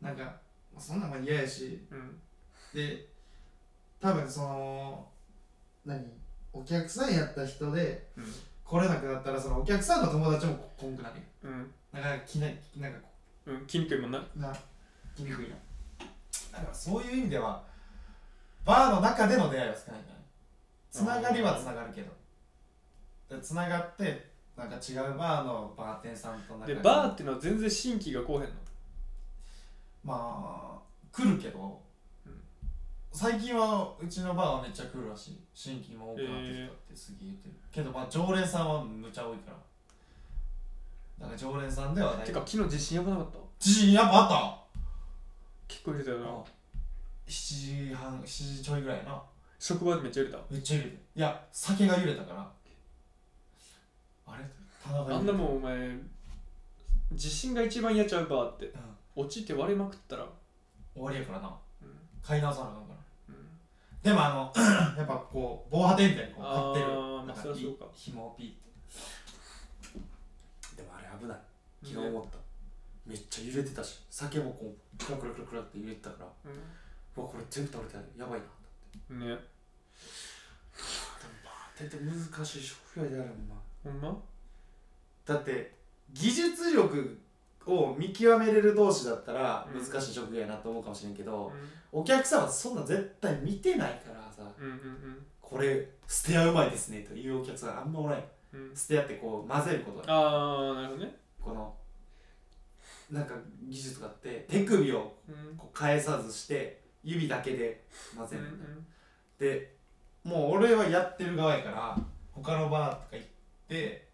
[0.00, 0.36] なんか
[0.78, 1.80] そんなんも嫌やし。
[1.90, 2.20] うん。
[2.72, 3.06] で
[4.00, 5.06] 多分その
[5.84, 6.04] 何？
[6.52, 8.24] お客さんやった人でうん。
[8.64, 11.70] 来れなくなったらそのお客さんの友達も来んくなるようん。
[11.92, 13.08] なんかきななんかこ
[13.46, 13.52] う。
[13.54, 14.18] ん筋肉いもんな。
[14.18, 14.52] うな。
[14.52, 14.58] 来
[15.18, 15.56] にくいな
[16.52, 17.62] だからそういう意味では
[18.64, 20.22] バーの中での出会いは少ないんじゃない？
[20.90, 22.12] つながりはつながるけど。
[23.34, 26.84] でつながってなんか違うバーのバーテンさんと仲で良く。
[26.84, 28.48] バーっていうのは全然新規がこうへんの？
[30.04, 31.80] まあ来るけど、
[32.26, 32.32] うん。
[33.12, 35.40] 最近はうちのバーはめっちゃ来るらしい。
[35.54, 39.56] 新規も多くなってきたってすげえ言ってる、けどまあ常連さんはむちゃ多いから。
[41.20, 42.26] だから常連さんではない。
[42.26, 43.38] てか昨日地震やばなかった？
[43.64, 44.61] 自信やっぱあっ
[45.72, 46.26] 結構入れたよな。
[46.26, 46.32] た
[47.28, 49.22] 7時半7時ちょいぐらいやな。
[49.58, 50.38] 職場でめっちゃ入れた？
[50.50, 52.46] めっちゃ揺れていや酒が揺れたから。
[54.26, 54.44] あれ？
[54.84, 55.96] 棚があん揺れてなもんお前
[57.12, 58.66] 地震が一番やっちゃうバーって。
[58.66, 58.80] うん。
[59.24, 60.26] 落ちて割れまくったら。
[60.94, 61.48] 終わりやからな、
[61.80, 61.88] うん。
[62.22, 62.98] 買い直さなあかんから。
[63.30, 63.48] うん。
[64.02, 64.52] でもあの
[64.98, 66.86] やっぱこう防波堤みたいにこう張ってる。
[66.86, 67.86] あーまあなんそりゃそうか。
[67.94, 68.60] 紐をピーって。
[70.76, 71.38] でもあれ危ない。
[71.84, 72.38] 昨日思った、
[73.06, 76.54] めっちゃ揺れてたし酒もこうクラクラクラクラって揺れてたからう
[77.16, 78.46] うわこれ全部倒れてやばいな
[79.08, 79.38] でもんね。
[81.44, 84.16] バーテンって難しい職業であるもんなほんま？
[85.26, 85.74] だって
[86.12, 87.18] 技術力
[87.66, 89.80] を見極めれる同士だったらうん。
[89.80, 91.52] 難しい職業やなと思うかもしれんけど、
[91.92, 95.26] うお客さんはそんな絶対見てないからさんうんうん。
[95.40, 98.24] これステアうまいですねというお客さんあんまおらんよ。
[98.54, 98.60] うん。
[98.70, 101.16] うんステアってこう混ぜることだああなるほどね。
[101.40, 101.74] この
[103.12, 103.34] なんか
[103.68, 105.56] 技術があって手首をうん。
[105.56, 107.84] こう返さずして指だけで
[108.16, 108.76] 混ぜうんるみたいな、
[109.38, 109.74] で
[110.24, 111.98] もう俺はやってる側やから
[112.32, 113.26] 他のバーとか行っ
[113.68, 114.08] て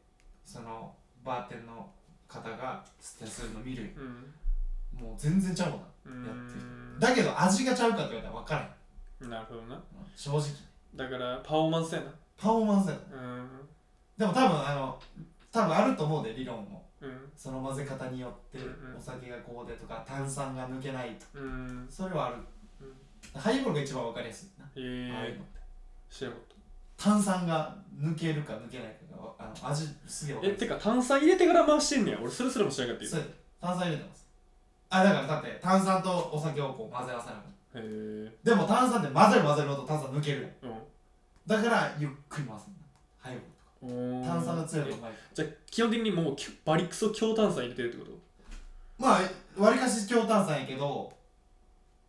[0.44, 0.92] その
[1.24, 1.88] バーテンの
[2.26, 3.84] 方がステアするの見る。
[3.84, 5.04] ようん。
[5.06, 5.87] もう全然ちゃうもんな。
[6.06, 6.26] うん。
[6.26, 8.61] やってるだけど味がちゃうかって言われたら分から
[9.22, 9.80] へんなるほどな。
[10.16, 10.42] 正直
[10.96, 12.06] だからパフォーマンスやな。
[12.37, 13.48] パフォーマンスやろうん。
[14.16, 14.98] でも多分あの
[15.52, 16.62] 多分あると思うで理論も。
[16.62, 16.88] うん
[17.37, 18.58] その混ぜ方によって
[18.96, 21.87] お酒がこうでとか炭酸が抜けないとうん。
[21.88, 22.37] それはある。
[22.80, 23.40] うん。
[23.40, 25.16] ハイボールが一番分かりやすいな、ええ。
[25.16, 25.61] ああいうのって。
[26.11, 26.42] 知らんかっ
[26.96, 32.18] 炭酸が抜けるか抜けないかがあの味すげええてか炭酸入れてから回してんねや。
[32.20, 33.22] 俺それすらも知らんかったよそう
[33.61, 34.26] 炭酸入れてます。
[34.90, 38.32] あだからだって炭酸とお酒をこう混ぜ合わせなきゃへえ。
[38.42, 40.72] でも炭酸って混ぜる混ぜるほど炭酸抜けるやん。
[40.72, 40.74] う
[41.46, 42.80] だからゆっくり回すんだ。
[43.20, 43.46] ハイボール
[43.80, 45.12] 炭酸が強いえとうまい。
[45.34, 48.18] じゃあ基本的にもうきゅバリクソ強炭酸入れてるってこと？
[48.98, 51.12] まあわりかし強炭酸やけど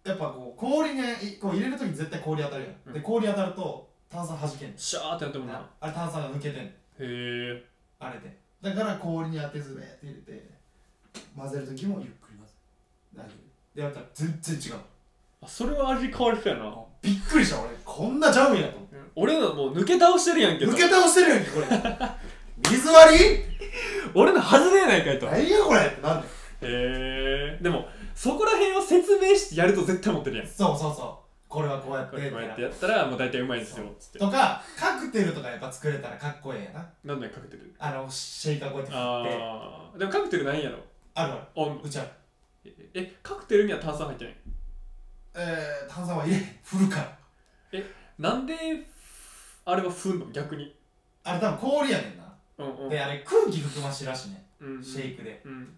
[0.04, 1.02] やっぱこう氷に
[1.40, 2.94] こう入れるとき絶対氷当たるやん、うん。
[2.94, 5.70] で氷当たると炭酸弾けんシャーってなってもんな。
[5.80, 7.64] あれ炭酸が抜けてんへえ。
[8.00, 8.36] あれで。
[8.62, 10.50] だから氷に当てずべって入れて
[11.38, 12.54] 混ぜるときもゆっくり混ぜ
[13.14, 13.20] る。
[13.20, 13.76] 大丈夫。
[13.76, 14.80] でやったら全然違う。
[15.42, 16.76] あそれは味変わりそうやな。
[17.02, 17.70] びっくりした俺。
[17.86, 21.68] こんなちゃうんやと思って俺のもう抜け倒してるやんけど抜け倒してるやんけこれ。
[22.70, 23.44] 水割り？
[24.14, 25.28] 俺の外れやないかいと。
[25.28, 26.28] へ何やこれってなんで？
[26.62, 27.60] え。
[27.62, 30.48] でもそこら辺を説明してやると絶対持ってるやん。
[30.48, 31.30] そうそうそう。
[31.48, 34.20] これはこうやってこれこうやってやったらもう大体うまいんですよつって。
[34.20, 36.90] とかカクテルとかやっぱ作れたらかっこええやな。
[37.06, 37.74] なんだよカクテル。
[37.80, 39.04] あのシェイカーこうやって振って。
[39.04, 40.78] ああでもカクテルないんやろ？
[41.16, 41.42] あるある。
[41.56, 42.08] あうちある。
[42.66, 44.36] ええカクテルには炭酸入ってない
[45.36, 47.18] えー、炭酸は入れ振るから。
[48.20, 48.54] なんで
[49.72, 50.76] あれはふんの逆に。
[51.24, 52.24] あれ多分氷やねんな。
[52.58, 52.90] うんうん。
[52.90, 54.84] であれ空気含ましいらしいねうんうん。
[54.84, 55.42] シェイクで。
[55.46, 55.76] うん。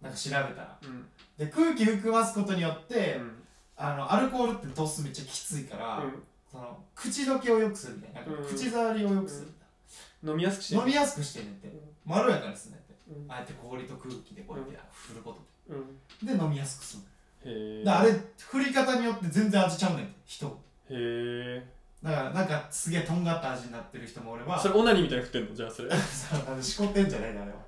[0.00, 0.78] なんか調べたら。
[0.82, 1.06] うん。
[1.36, 3.42] で空気含ますことによって、うん。
[3.76, 6.22] あのアルコールって度数めっちゃきついから、うん。
[6.50, 8.32] その口どけを良くするみたいな。
[8.32, 11.72] なん口触りを良くするみたい飲みやすくしてな、飲みやすくしてんねんって。
[12.04, 12.94] まろやかにすんねんって。
[13.10, 13.32] うん。
[13.32, 16.34] あえて氷と空気でこうやって振ることうんで。
[16.34, 17.02] で飲みやすくする
[17.44, 20.46] へあれ振り方によって全然味ちゃうねん人。
[20.46, 20.50] へ
[20.90, 21.66] え
[22.02, 25.54] だからなんかすげえとんがった味になってる人もおればそれオナニーみたいに振ってんの？
[25.54, 25.90] じゃあそれ。
[25.94, 27.58] そうあのしこってんじゃないのあれは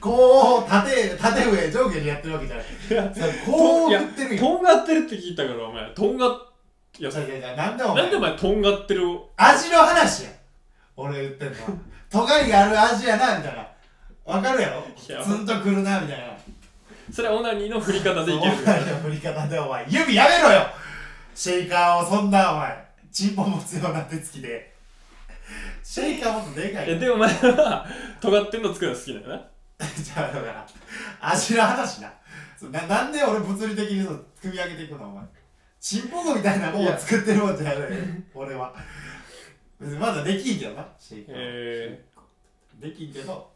[0.00, 3.14] こう縦縦上上下にやってるわけじゃない。
[3.14, 4.40] そうこう振ってるよ。
[4.42, 5.90] とんがってるって聞いたからお前。
[5.90, 6.52] とんがっ
[6.98, 9.02] いやいやいやいやなんでお前なんでお前とんがってる
[9.36, 10.30] 味の話や
[10.96, 11.54] 俺言ってんの。
[11.54, 11.56] は
[12.10, 13.66] 尖りがある味やなみたいな。
[14.24, 14.80] わかるやろ？
[14.80, 16.26] いやツンとくるなみたいな。
[17.12, 18.52] それはオナニーの振り方でいける。
[18.52, 19.86] お前の振り方でお前。
[19.88, 20.66] 指やめろよ！
[21.34, 22.85] シェイカーをそんなお前
[23.16, 24.74] チンポ持つような手つきで。
[25.82, 27.86] シェイカーもっとでかいよえでもお前は
[28.20, 29.48] 尖ってんの作るの好きだよな。
[29.96, 30.66] じゃあだから
[31.22, 32.12] 味の話な。
[32.58, 35.24] そうななんで俺物理的にそう組み上げていくのお前。
[35.80, 37.76] チンポコみたいなもんを作ってるもんじゃない
[38.34, 38.74] 俺は。
[39.80, 41.40] 別にまだできんけどなシェイカーは。
[41.40, 42.04] へ
[42.74, 43.50] できんけど。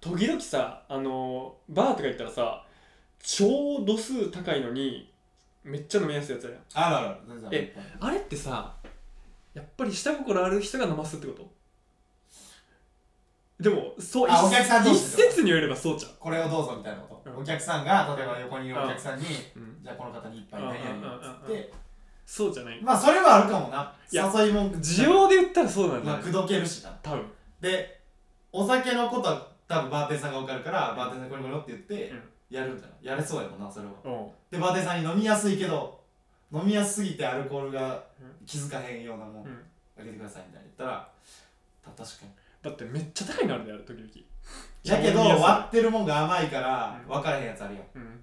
[0.00, 2.64] 時々さあのーバーとか行ったらさ
[3.20, 5.09] 超度数高いのに
[5.62, 6.54] めっちゃ飲みやすいやつやん。
[6.74, 7.58] あるある全然ある。
[7.58, 8.74] えあれってさ
[9.54, 11.50] やっぱり下心ある人が飲ますってこと？
[13.60, 17.42] でもそう一あお客さん同一説によればそうじこれをどうぞみたいなこと、うん。
[17.42, 20.74] お客さんが例えば横にいるお客さんに、ゃん、うん、じゃあこの方に一杯何っ
[21.44, 21.72] つって。
[22.24, 22.80] そうじゃない。
[22.80, 23.92] まあそれはあるかもな。
[24.10, 26.90] いや誘い文句需要で言ったらそうなんじゃないまあ口説けるしな。
[27.02, 27.26] 多分。
[27.60, 28.00] で
[28.52, 33.92] お酒のことは多分バーテンさんが分かるからバーテンさんこれこれって言ってうんやるんだよやれそうやもんなそれは。
[34.04, 34.30] うん。
[34.50, 36.00] でバーテンさんに飲みやすいけど
[36.52, 38.02] 飲みやすすぎてアルコールが
[38.46, 39.62] 気づかへんようなもんうん。
[39.98, 41.08] あげてくださいみたいに言ったら
[41.84, 42.30] た確かに。
[42.62, 44.08] だってめっちゃ高いのあるんだよ時々。
[44.82, 45.42] やけど飲みやすい。
[45.44, 47.08] 割ってるもんが甘いからうん。
[47.08, 47.84] 分からへんやつあるやん。
[47.94, 48.20] うん。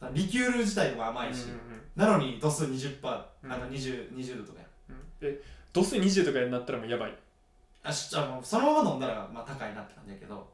[0.00, 1.58] さリキュール自体も甘いし、うんうん
[1.96, 3.52] なのに度数20%、うん。
[3.52, 4.96] あの 20, 20度とかやうん。
[5.20, 5.40] え
[5.72, 7.14] 度数20とかになったらもうやばい？
[7.82, 10.46] あしあのそのまま飲んだらまあ高いなって感じやけど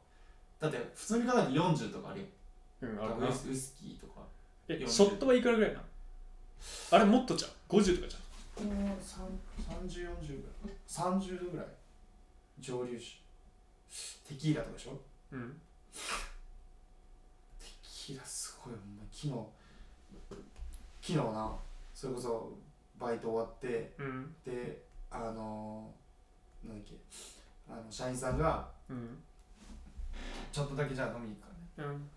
[0.59, 2.27] だって普通に考えて40とかあるやん
[2.91, 3.03] うん。
[3.03, 4.21] あるなウイスウイスキーとか。
[4.67, 5.81] え40ショットはいくらぐらいな
[6.91, 8.17] あれもっとじゃん50とかじ
[8.55, 10.77] この3040ぐらい。
[10.87, 11.65] 30度ぐらい。
[12.59, 13.17] 蒸留酒。
[14.27, 14.99] テキーラとかでしょ？
[15.31, 15.51] うん。
[17.59, 18.73] テキーラすごい
[19.11, 19.33] 昨日。
[21.01, 21.55] 昨日な。
[21.93, 22.53] それこそ
[22.97, 23.93] バイト終わって。
[23.99, 24.33] うん。
[24.45, 26.95] であのー、なんだっけ。
[27.69, 29.17] あの社員さんがうん。
[30.51, 31.93] ちょっとだけじゃあ飲みに行くからね。
[31.93, 32.09] うん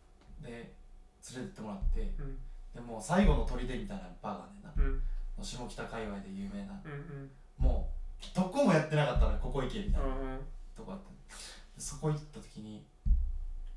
[0.43, 2.39] で連れてってもらってうん。
[2.75, 4.73] でもう最後の砦みたいなバーがねんな。
[4.77, 5.45] うん。
[5.45, 6.81] 下北界隈で有名な。
[6.85, 7.31] うんうん。
[7.59, 10.07] もうどこもやってなかったのよここ行けみたいな。
[10.07, 10.41] うん
[10.77, 12.87] とこあったのでそこ行った時に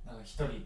[0.06, 0.66] なんか一人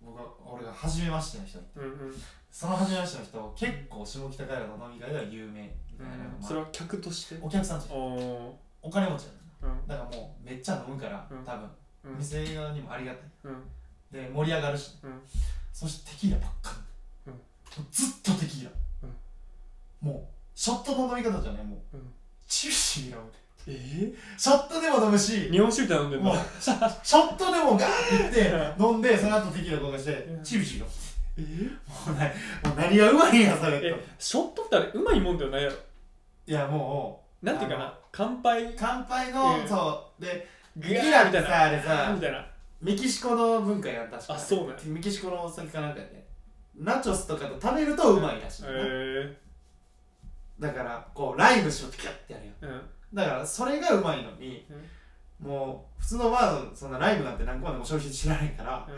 [0.00, 1.80] 僕が俺が初めましての人がいて。
[1.80, 2.14] うんうん。
[2.50, 7.38] その初めましての人結構下北海道の飲み会では有名みたいな、まあそれは客として？
[7.42, 9.30] お客さんじゃんおお金持ちや
[9.66, 9.86] ねんうん。
[9.88, 11.44] だからもうめっちゃ飲むから、うん。
[11.44, 11.68] 多分。
[12.04, 12.18] うん。
[12.18, 13.22] 店側にもありがたい。
[13.44, 13.62] うん
[14.12, 15.20] で盛り上がるし、うん。
[15.72, 16.76] そしてテキーラばっか
[17.26, 17.86] り、うん。
[17.90, 18.70] ずっとテキーラ、
[20.00, 20.22] もう
[20.54, 22.12] ショットの飲み方じゃないもう、うん。
[22.46, 23.22] チビチビ飲む
[23.66, 26.76] えショットでも飲むし日本酒みたいな飲んでんのショ
[27.30, 30.44] ットでもガーっていって飲んでその後テキーラとかしてうん。
[30.44, 30.90] チビチビ飲む
[31.38, 33.80] えもうねもう何がうまいんやそれっ
[34.18, 35.76] ショットってあれうまいもんではないやろ
[36.46, 38.64] いやもなんていうかあな乾杯。
[38.64, 39.68] う乾杯の、うん。
[39.68, 40.22] そう。
[40.22, 42.46] でグテキーラってさあれみさたいな
[42.84, 44.34] メキシコの文化やん確か。
[44.34, 44.74] あそうね。
[44.84, 46.26] メキシコのお酒かなんかやね。
[46.76, 49.36] ナチョスとかと食べるとうまいらしいへな、え
[50.58, 52.72] だからこうライムしろってキャッてやるやん。
[52.72, 52.82] うん。
[53.14, 54.66] だからそれがうまいのに、
[55.40, 58.94] もう普通のバーのそんなライブなんて何個までも消費知らないから、うん。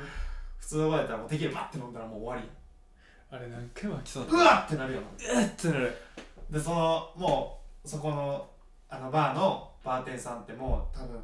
[0.59, 2.51] 普通のバーやったらもうテキーラバッて飲んだらもう終わり
[3.31, 5.03] あれ何回も飽きそうやんうわってなるよう
[5.40, 5.94] っってなる。
[6.51, 8.51] でそのもうそこの
[8.88, 11.20] あのバーのバーテンさんってもう多分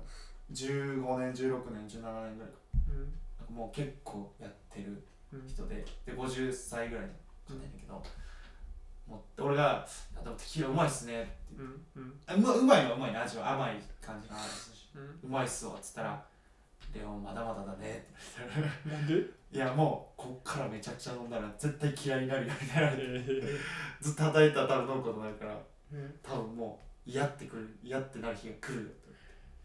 [0.53, 2.59] 15年16年17年ぐらいか。
[3.49, 3.55] うん。
[3.57, 5.47] もう結構やってるうん。
[5.49, 7.13] 人でで50歳ぐらいの
[7.49, 8.03] 方やねんけど、
[9.09, 9.87] もう俺が
[10.17, 11.75] 「あでもテキーラうまいっすね」って言って。
[11.97, 12.21] うんうん。
[12.27, 14.89] あうまうまいのはうまいね味は甘い感じの味するし。
[15.25, 16.23] うまいっすわっつったら
[16.95, 19.33] 「レオンまだまだだね」って言われてなんで？
[19.53, 22.93] いやもうこっからめちゃくちゃ飲んだら絶対嫌いになるよみたいな。
[22.97, 23.43] え
[24.01, 28.91] ずっと働いてたら多分飲むことになるからー多分もう嫌ってくる嫌ってなる日が来るよ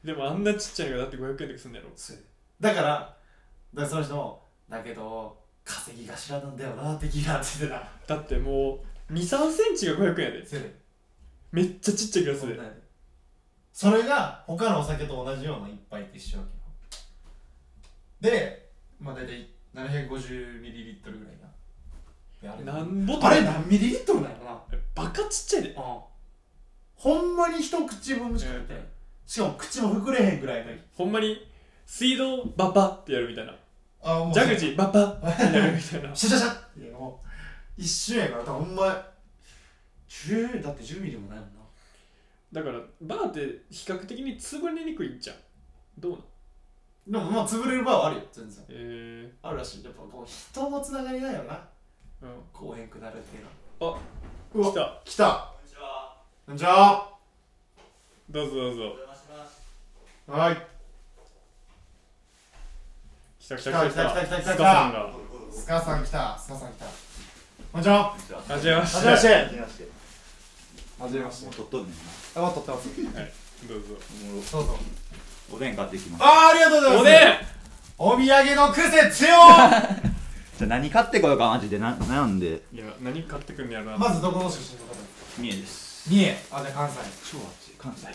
[0.03, 1.91] でもあんなちっちゃいのがだって500円とかすんだやろ？
[1.95, 2.17] そう
[2.59, 3.17] だから
[3.73, 8.15] だからその人もだけど稼ぎ頭なんだよなって言ってた。
[8.15, 8.79] だっても
[9.09, 10.45] う2 3センチが500円やで。
[10.45, 10.75] そうやで。
[11.51, 12.53] めっちゃちっちゃいグラスで。
[12.53, 12.81] そんなんやで
[13.73, 16.45] それが他のお酒と同じような一杯って一緒わ
[18.21, 21.47] けよでまあ大体 750ml ぐらいな。
[22.41, 24.79] であれなんぼとあれ何ミリリットルなのかな。
[24.95, 25.69] バカちっちゃいで。
[25.69, 25.99] うん。
[26.95, 28.83] ほんまに一口分しか入ってない、
[29.27, 30.71] しかも口も膨れへんぐらいの。
[30.95, 31.45] ほんまに
[31.85, 32.87] 水道バッバ。
[32.89, 33.53] ってやるみたいな。
[34.01, 34.33] あもう。
[34.33, 34.73] 蛇口。
[34.75, 35.29] バッバ。
[35.29, 36.15] ってやるみたいな。
[36.15, 36.55] シャシャシャ。
[36.55, 37.27] っていうのもう
[37.77, 39.05] 一瞬やからほんま
[40.07, 41.61] 10だって10ミリもないもんな。
[42.53, 45.35] だからバーって比較的に潰れにくいんじゃん
[45.99, 46.11] どう
[47.11, 47.23] なん？
[47.23, 48.63] でもまあ潰れるバーはあるよ全然。
[48.69, 49.83] えあるらしい。
[49.83, 51.53] やっぱこう人のつながりだよな。
[51.53, 51.57] ー、
[52.23, 52.29] うん。
[52.53, 53.43] こうへんくなるっていう
[53.81, 53.93] の。
[53.93, 53.99] あ
[54.53, 55.01] うわ来た。
[55.03, 55.53] 来た。
[56.45, 57.13] こんにちは。
[58.29, 59.06] どうぞどうぞ
[60.27, 60.57] はい。
[63.39, 64.09] 来た来た来た来た。
[64.09, 65.09] 来た来た来たスカさんが。
[65.53, 66.37] スカさん来た。
[66.37, 66.85] スカさん来た。
[67.71, 68.13] こんにちは。
[68.49, 69.29] はじめましはじめまして。
[69.29, 69.87] てはじめまして。
[70.99, 71.45] はじめまして。
[71.45, 71.95] もう撮っとんねんな。
[72.35, 72.89] あもう撮ってます。
[73.69, 73.85] どうぞ。
[74.51, 74.77] どうぞ。
[75.53, 76.23] おでん買ってきます。
[76.25, 77.01] あーありがとうございます。
[77.01, 79.71] おでんお土産の癖強っ。
[80.59, 81.79] じゃあ何買ってこようかマジで。
[81.79, 82.63] な悩んで？
[82.73, 83.97] いや何買ってくんねやろな。
[83.97, 84.95] まずどこの出身の方？
[85.37, 86.09] 三重です。
[86.09, 86.37] 三重。
[86.51, 87.31] あじゃあ関西。
[87.31, 87.75] 超暑い。
[87.79, 88.07] 関西。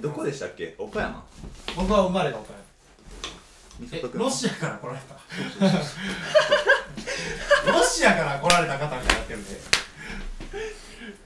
[0.00, 0.74] え、どこでしたっけ？
[0.78, 1.22] 岡山。
[1.76, 2.60] 僕は生まれが岡山。
[2.60, 2.62] え
[3.80, 4.20] 美里君。
[4.20, 5.14] ロシアから来られた？
[7.72, 9.50] ロシアから来られた方がやってるんで。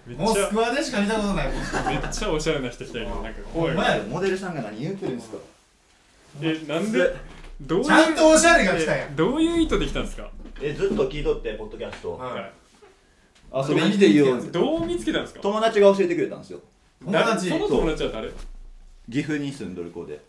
[0.07, 1.47] めっちゃモスクワでしか見たことない。
[1.47, 1.61] もんめ
[1.97, 3.75] っちゃおしゃれな人来たよなんか怖い。
[3.75, 5.39] ほんまやモデルさんが何言うてるんですか？
[6.43, 7.17] えなんで
[7.61, 9.13] どういうちゃんとおしゃれが来たやん。
[9.13, 10.29] えどういう意図で来たんですか？
[10.61, 12.17] え、ずっと聞いとって、ポッドキャスト。
[12.17, 12.53] はい。
[13.69, 14.41] 遊びに来ていいよ。
[14.51, 15.41] どう見つけたんですか？
[15.41, 16.61] 友達が教えてくれたんですよ。
[17.05, 17.51] 友達。
[17.51, 18.31] 誰その友達は誰？
[19.11, 20.21] 岐阜に住んどる子で。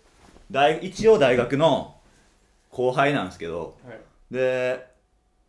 [0.52, 1.96] 大一応大学の
[2.72, 4.00] 後輩なんですけど、はい。
[4.34, 4.86] で、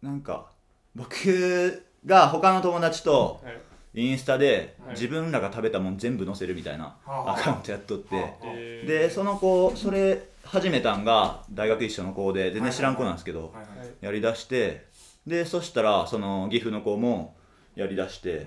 [0.03, 0.47] なんか、
[0.95, 3.59] 僕が他の友達とはい。
[3.99, 4.95] インスタではい。
[4.95, 7.33] 自分らが食べたもん全部載せるみたいなはあ。
[7.35, 8.29] アカウントやっとって、はあ。
[8.45, 8.87] えー。
[8.87, 14.87] でその子それ始めたんが大学一緒の子で全然知らん子なんですけど、はいはいはいやりだして。
[15.27, 17.35] でそしたらその岐阜の子も
[17.75, 18.47] やりだして、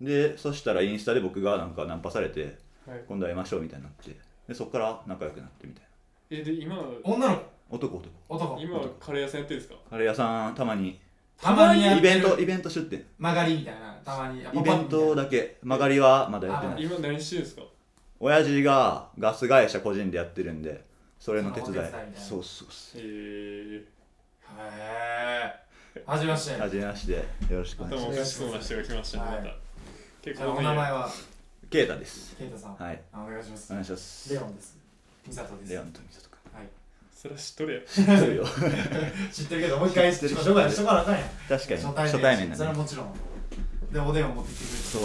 [0.00, 0.06] うん。
[0.06, 3.04] でそしたらインスタで僕がなんかナンパされてはい。
[3.08, 4.16] 今度会いましょうみたいになって。
[4.48, 5.84] でそっから仲良くなってみたい
[6.30, 8.08] えで今女のな男男。
[8.28, 8.60] 子男。
[8.60, 9.80] 今カレー屋さんやってるんですか？
[9.90, 10.98] カレー屋さんたまに。
[11.40, 12.10] たまにやってる。
[12.10, 13.04] イベントイベント出店。
[13.18, 13.98] 曲がりみたいな。
[14.04, 14.40] たまに。
[14.40, 15.58] イベントだけ。
[15.62, 16.82] 曲がりはまだやってない。
[16.84, 17.62] 今何してるんですか？
[18.18, 20.82] 親父がガス会社個人でやってるんで
[21.18, 21.74] それの手伝い。
[21.74, 22.18] そのお手伝いみたいな。
[22.18, 23.84] そうそうそへえへ
[25.98, 26.54] えはじめまして。
[26.56, 27.12] うはじめまして。
[27.12, 27.20] よ
[27.50, 29.44] ろしくお願いし頭おますかしそうな人が来ましたねまはい。
[29.44, 31.08] た結構お名前は？
[31.70, 32.36] ケイタです。
[32.36, 32.76] ケイタさん。
[32.76, 33.00] はい。
[33.12, 33.72] あお願いします。
[33.72, 34.32] お願いします。
[34.32, 34.76] レオンです。
[35.26, 35.72] ミサトです。
[35.72, 36.66] レオンとミサとかはい。
[37.14, 38.44] それは知っとるやん知ってるよ。
[39.32, 41.82] 知ってるけどもう一回自己紹介しとかなあかんやん確かに。
[41.82, 42.56] 初対面初対面だね。
[42.56, 43.14] それはもちろん。
[43.92, 45.02] でおでんを持ってきてくれそう。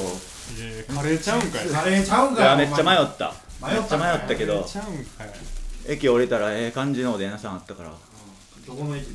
[0.59, 1.67] えカレーちゃうんかい。
[1.67, 2.37] たカレーちゃうんい。
[2.37, 3.33] かやめっちゃ迷っった。
[3.65, 4.63] 迷ったんかいめっちゃ迷ったけど。
[4.63, 5.29] ちゃうんかい。
[5.87, 7.91] 駅降りたらええ感じのおでん屋さんあったから。
[8.67, 9.05] どこの駅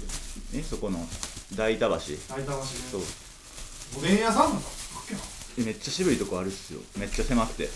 [0.52, 0.58] で？
[0.58, 1.06] えそこの
[1.54, 1.94] 大板橋。
[1.94, 3.00] 大田橋そう。
[3.00, 3.06] で
[3.98, 4.62] おでん屋さん
[5.64, 6.80] めっちゃ渋いとこあるっすよ。
[6.98, 7.68] めっちゃ狭くて。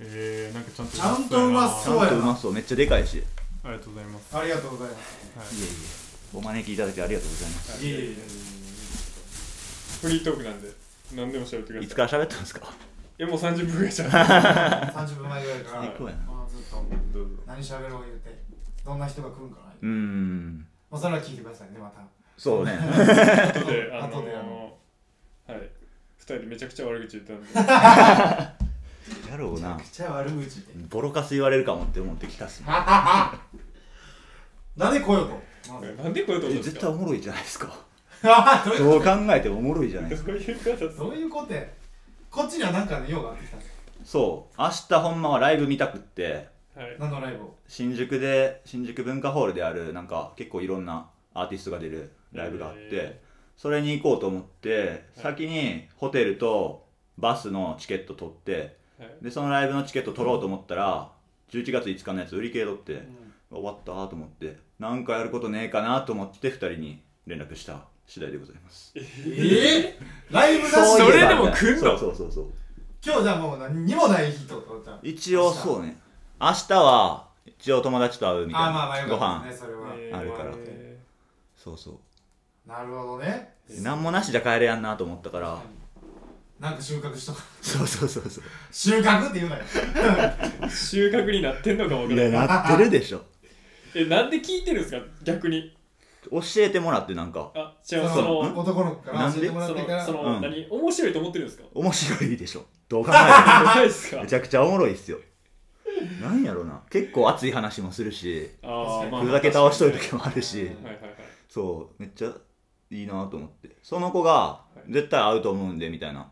[0.00, 2.06] えー、なんかちゃんとちゃんとうまちそうやな。
[2.06, 3.14] ゃんとうまそうめっちゃでかいし。
[3.14, 3.24] いえい
[3.64, 4.36] ありがとうございます。
[4.36, 4.94] ありがとうござい
[5.36, 6.04] ます。
[6.34, 7.84] えお招きいただきありがとうございます。
[7.84, 8.16] いえいえい
[10.02, 10.70] フリートークなんで
[11.16, 11.84] 何でも喋ってください。
[11.84, 12.72] いつから喋ったんですか？
[13.18, 15.82] いやもう30分ぐらいじゃんえ30分前ぐらいから。
[15.82, 16.22] 最高やな。
[16.32, 16.76] まあずっと。
[17.18, 18.38] どうぞ何喋ろう言うて
[18.84, 19.72] どんな人が来るんかな。
[19.82, 20.66] うーん。
[20.90, 22.02] まあそれは聞いてくださいねまた。
[22.36, 22.72] そうね。
[22.78, 24.36] 後であの後で。
[24.36, 25.62] あのー、はい。
[25.62, 25.77] 二
[26.36, 27.48] 人でめちゃくちゃ悪口言ったんで。
[29.30, 29.74] やろうな。
[29.76, 30.60] めちゃ悪口。
[30.60, 32.66] でボロカス言われるかもって思ってきたっすね。
[34.76, 35.40] なんで来ようと？
[35.72, 36.80] まずなんでこういうことえ絶ですか？
[36.82, 37.74] 対おもろいじゃないですか。
[38.24, 40.32] あ どういうどう考えてもおもろいじゃないですか。
[40.32, 41.04] どういうことですか？
[41.04, 41.62] どういうことや？
[42.30, 43.56] こっちにはなんかね用があってきた
[44.04, 44.60] そう。
[44.60, 46.48] 明日ほんまはライブ見たくって。
[46.76, 46.96] はい。
[46.98, 47.54] 何のライブを？
[47.66, 53.20] 新宿で新宿文化ホールであるなんか結構いろんなアーティストが出るライブがあって、へ
[53.58, 56.86] それに行こうと思って先にホテルと
[57.18, 59.24] バスのチケット取ってはい。
[59.24, 61.10] でそのライブのチケット取ろうと思ったら
[61.50, 63.02] 11月5日のやつ売り切れとって、
[63.50, 68.92] 終わったと思ってなんかやることねえかなと思って2人に連絡した次第でございます。
[68.96, 69.98] ええ
[70.30, 71.80] ライブなしそれでも来んの？
[71.80, 72.52] そうそうそうそう。
[73.04, 74.98] 今日じゃあもう何にもない日とかじゃあ。
[75.02, 75.98] 一応そうね。
[76.40, 80.18] 明日は一応友達と会うみたいなあまあまあかった飯ですねそれは、えー。
[80.18, 80.52] あるから。
[80.56, 80.98] え
[81.56, 81.98] そうそう
[82.68, 83.54] なるほどね。
[83.82, 85.58] 何もなしじゃ帰れやんなと思ったから。
[86.60, 88.44] なんか収穫しとかそうそうそうそう。
[88.72, 89.62] 収穫って言うなよ。
[89.64, 93.22] ー 収穫になってんのかもわかいらないやなってるでしょ。
[93.94, 95.02] えなんで聞いてるんですか？
[95.24, 95.74] 逆に。
[96.30, 97.52] 教えてもらってなんか。
[97.54, 99.98] あ違うそそのの男の子から教えてもらそってから。
[100.00, 100.42] のその、うん。
[100.42, 100.66] 何？
[100.68, 101.64] 面白いと思ってるんですか？
[101.74, 102.66] 面白いでしょ。
[102.88, 104.16] どう考えてないですか？
[104.16, 105.18] もめちゃくちゃおもろいっすよ。
[106.20, 106.82] なんやろな。
[106.90, 110.58] 結構熱い話もするしあーまあふざけ倒しとる時もあるし。
[110.58, 111.14] はいはいはい。
[111.48, 112.32] そうめっちゃ
[112.90, 113.76] いいなと思って。
[113.82, 114.92] その子がい。
[114.92, 116.30] 絶対会うと思うんでみたいなはい。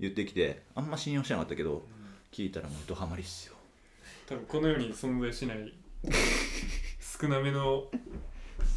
[0.00, 1.82] 言ってきてあんま信用してなかったけど
[2.32, 3.54] 聞いたらもうドハマりっすよ。
[4.26, 5.72] 多分この世に存在しない
[7.20, 7.84] 少なめの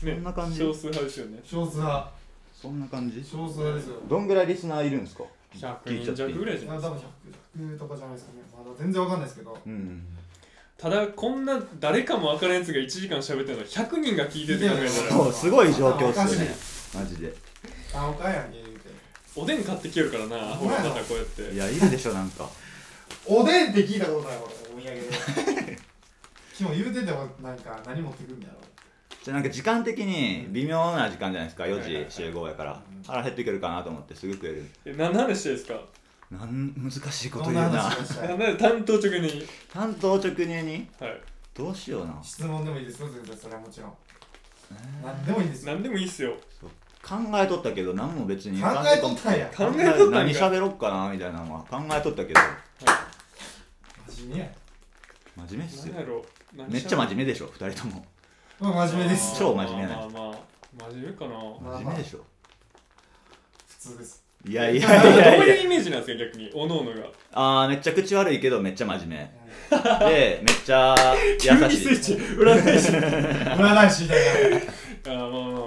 [0.04, 0.60] ねそんな感じ？
[0.60, 1.40] 少数派ですよね。
[1.44, 2.12] 少数派。
[2.54, 3.24] そんな感じ？
[3.24, 4.02] 少数派ですよ。
[4.08, 5.94] どんぐらいリスナーいるんですか？100聞いちゃって。
[5.94, 6.96] いい人弱ぐらいじゃないですか。
[6.96, 7.02] あ多
[7.60, 8.42] 分100 100とかじゃないですかね。
[8.66, 9.58] まだ全然わかんないですけど。
[9.66, 10.04] うん。
[10.78, 14.90] ただこんな誰かも分からんやつが1時間喋ってるの100人が聞いてるって考えたら。
[14.90, 17.34] そうすごい状況っすよねマジで。
[17.94, 18.90] あおかやんけ言うて。
[19.36, 20.38] おでん買ってきよるからな。
[20.56, 21.52] ほらまたこうやって。
[21.54, 22.50] いやいるでしょなんか。
[23.26, 25.00] おでんって聞いたことない俺お土
[25.56, 25.78] 産で。
[26.60, 28.54] 今日言うててもなんか何持ってくるんだろ。
[28.60, 28.62] う
[29.24, 31.92] じゃあなんか時間的に微妙な時間じゃないですかはいはいはい。
[31.92, 32.72] 4時集合やから。
[32.74, 33.04] うん。
[33.04, 34.70] 腹減ってくるかなと思ってすぐ食える。
[34.86, 35.80] え何の話してですか？
[36.30, 37.70] なん難しいこと言うな。
[37.70, 39.48] な話がしたないんで担当直に？
[39.74, 40.88] 担当直入に？
[41.00, 41.22] はい。
[41.54, 42.20] どうしような。
[42.24, 43.94] 質問でもいいですよ全然それはもちろん。
[45.04, 45.74] 何でもいいですよ。
[45.74, 46.38] 何でもいいっすよ
[47.04, 49.48] 考えとったけど何も別に考えとったんや。
[49.48, 52.40] 考えとった何喋ろっかなみたいなのは考えとったけど。
[54.08, 54.50] 真面目や
[55.36, 55.94] 真面目っすよ。
[55.96, 56.26] 何やろ？
[56.56, 58.06] 何めっちゃ真面目でしょ2人とも。
[58.60, 59.40] まあ真面目です。
[59.40, 59.98] 超真面目なや。
[59.98, 60.36] まあまあま
[60.86, 61.32] あ真面目かな。
[61.32, 62.20] まあ真面目でしょ。
[63.68, 64.24] 普通です。
[64.48, 65.36] いやいやどういや。
[65.36, 66.52] いやいうイメージなんですか逆に？
[66.54, 66.98] おのおのが。
[67.34, 69.42] あーめっちゃ口悪いけどめっちゃ真面目。
[69.72, 70.96] でめっちゃ
[71.40, 71.78] 急に優しい。
[71.98, 75.24] スイッチ占い師占い師みたいな。
[75.26, 75.61] あまあまあ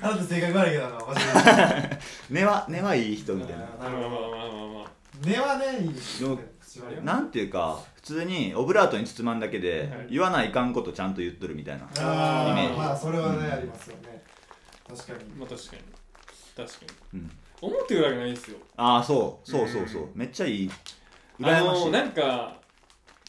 [0.00, 0.98] あなた性格悪いけどな
[2.30, 3.64] 根は根はいい人みたいな。
[3.64, 4.90] まあまあまあまあまあ
[5.24, 10.06] 根はねいいですでも口悪いなんていうか普通にオブラートに包まんだけで、はい。
[10.10, 11.88] 言わないかんことちゃんと言っとるみたいな。
[11.98, 12.74] あイメージ。
[12.74, 14.22] あまあそれはね、うんありますよね。
[14.86, 15.24] 確かに。
[15.34, 15.82] まあ確かに。
[16.56, 17.20] 確かに。
[17.20, 17.30] うん。
[17.60, 18.58] 表裏がないんですよ。
[18.76, 19.50] ああそう。
[19.50, 20.08] そうそうそう。
[20.14, 20.70] めっちゃいい。
[21.42, 21.84] あ羨ましい。
[21.86, 22.56] のなんか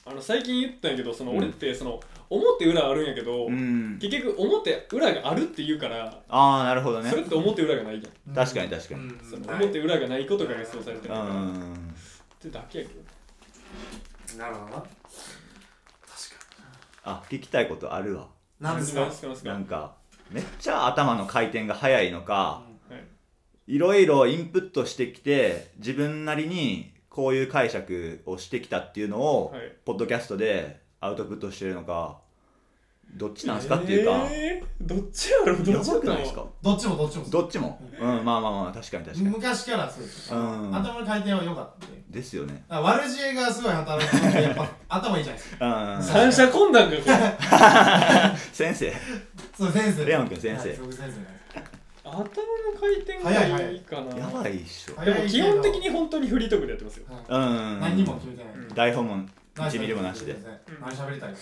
[0.05, 1.37] あの最近言ったんやけどそのうん。
[1.39, 1.99] 俺ってその
[2.29, 3.97] 表裏あるんやけど、うん。
[3.99, 7.09] 結局表裏があるって言うから、ああなるほどね。
[7.09, 9.01] それって表裏がないじゃん、確かに確かに。
[9.01, 9.19] うん。
[9.19, 11.95] そのはい表裏がないことが予想されてうるから、っん。
[12.39, 14.37] てだけやけど。
[14.37, 14.81] なるほどな。
[14.81, 14.89] 確か
[17.03, 18.23] あ聞きたいことあるわ。
[18.23, 18.27] に
[18.59, 19.01] 何ですか？
[19.01, 19.49] なんすかなんすか？
[19.49, 19.95] なんか
[20.29, 22.95] めっちゃ頭の回転が速いのかは
[23.67, 23.73] い。
[23.75, 29.61] いろいろインプットしてきて自分なりにこういう解釈をしてきたっていうのを、はい。
[29.83, 32.17] ポッドキャストでアウトプットしてるのか
[33.15, 36.45] どっちなんすかっていうか、えー、どっちやろどやっちくないですか？
[36.61, 37.25] どっちもどっちも。
[37.29, 37.81] どっちも？
[37.99, 38.07] うん。
[38.07, 39.29] まあまあまあ確かに確かに。
[39.31, 40.37] 昔からそうですよ。
[40.37, 40.75] うん。
[40.75, 42.63] 頭の回転は良かったんでですよね。
[42.69, 45.95] 悪知恵がすごい働くのでやっぱ頭いいじゃないですか。
[45.95, 46.03] うん。
[46.03, 48.37] 三者懇談かこれ。
[48.53, 48.93] 先生。
[49.57, 50.05] そう先生。
[50.05, 50.69] レオン君先生。
[50.69, 51.39] はい僕先生
[52.03, 52.25] 頭の
[52.79, 53.79] 回転がいい。
[53.81, 54.17] かな。
[54.17, 54.95] やばいっしょ。
[54.95, 57.05] はいでも基本的に本当にフリートークでやってますよ。
[57.09, 57.23] はい。
[57.27, 57.79] うん。
[57.79, 58.53] 何にも決めてない。
[58.53, 58.67] うん。
[58.75, 59.25] 台本も
[59.65, 60.35] 1ミリもなしで。
[60.81, 61.33] 何喋りたい。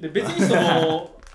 [0.00, 1.10] で別にその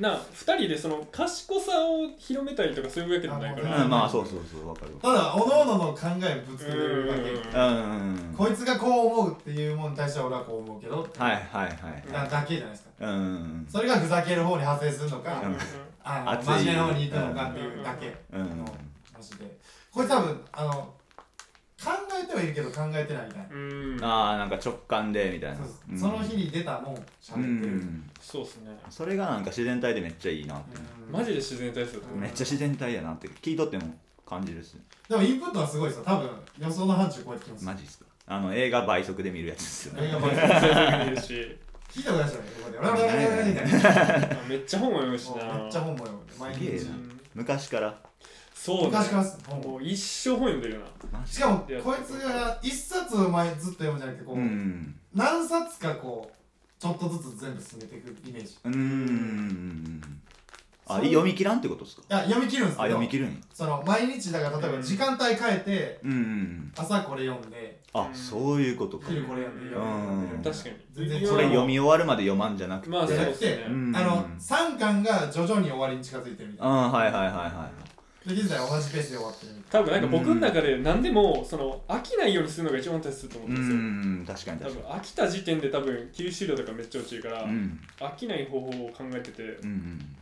[0.00, 7.30] な2人でその賢さを広めたりとかそういうわけじゃないから、あうんまあそうそうそうわかるただおのおのの考えをぶつけてるだけ。
[7.30, 8.34] うん。
[8.36, 12.90] こいつがこう思うっていうものに対しては俺はこう思うけどはいはいはいだだけじゃないですか。
[13.00, 13.66] うん。
[13.68, 15.56] それがふざける方に派生するのかうん。
[16.04, 18.16] あの真面目な方に行くのかっていうだけ。
[18.32, 18.58] うん。
[18.58, 18.64] の
[19.12, 19.58] 話で。
[19.90, 20.94] これ多分あの
[21.88, 23.48] 考えてはいるけど考えてないみたいな。
[23.50, 24.04] うん。
[24.04, 25.56] ああなんか直感でみたいな。
[25.56, 25.92] そうそう。
[25.92, 25.98] うん。
[25.98, 27.76] その日に出たもんう喋ってる。
[27.76, 28.10] ん。
[28.20, 28.78] そうっすね。
[28.90, 31.10] それがなんか自然体でめっちゃいいなってう。
[31.10, 31.12] ん。
[31.12, 33.84] マジで自然体ですよ、うんめっちゃ自然体やなって聞いとっても
[34.26, 36.04] 感じるっすねでもインプットはすごいですよ。
[36.04, 37.64] 多分予想の範疇超えてきます。
[37.64, 38.04] マジっすか？
[38.26, 40.08] あの映画倍速で見るやつですよね。
[40.08, 41.58] 映画版全然見るし。
[41.88, 42.76] 聞いたことないですよね横で。
[42.76, 45.54] ララララララみたいなめっちゃ本も読むしな。
[45.54, 46.22] めっちゃ本も読む。
[46.38, 46.58] 毎日。
[46.58, 46.86] すげえな。
[47.34, 47.98] 昔から
[48.60, 48.84] そうね。
[48.88, 49.16] 昔か
[49.50, 51.18] らもう一生本読んでるよな。
[51.20, 58.54] マジしかもこいつが一冊前ずっと読むんじゃなくてこう、うん何冊かこうちょっとずつ全部進めていくイメージ。
[58.54, 60.02] いううん
[60.90, 62.02] あそう読み切らんってことですか？
[62.08, 63.36] や読み切るんですあけど読み切るんや。
[63.54, 69.06] その毎日だから例えば時間帯変えてうんうん朝これ読んであそういうことか。
[69.08, 69.86] 昼これ読んで読
[70.38, 71.26] んで確かに。
[71.26, 72.90] それ読み終わるまで読まんじゃなくて。
[72.90, 76.72] まあそうじゃなくてですね、うんあの3巻が徐々に終わりに近づいてるみたいな。
[76.72, 77.97] あはいはいはいはで
[78.32, 83.76] 現在同じペースで終わってる多分なんか僕の中で何でもその飽きないようにするのが一番大切だと思いうんですよ。
[83.76, 87.80] うん確かに多分飽きた時点で多分吸収量とかめっちゃ落ちるから、にうん。
[87.98, 89.46] 飽きない方法を考えてて。
[89.46, 90.16] だかうん。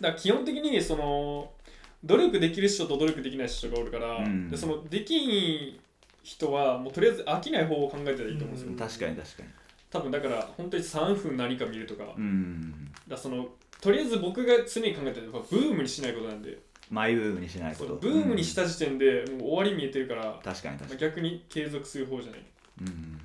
[0.00, 1.50] ら基本的にその
[2.04, 4.50] 努力できる人と努力できない人がおるから、うん。
[4.50, 5.78] でそのできん
[6.22, 9.48] 人はもうとりあえず飽きない方法を考えたらいいと思うんですよ、うん確かに確かに。
[9.90, 12.04] 多分だから本当に3分何か見るとか,、
[13.08, 13.46] だその
[13.80, 16.58] とりあえず僕が常に考えてるのはブームにしないことなんで
[16.92, 17.94] マイブームにしないこと。
[17.94, 20.78] ブームにした時点でもう終わり見えてるから、うん確かに。
[20.78, 22.40] 確まあかに逆に継続する方じゃない、
[22.82, 23.20] うん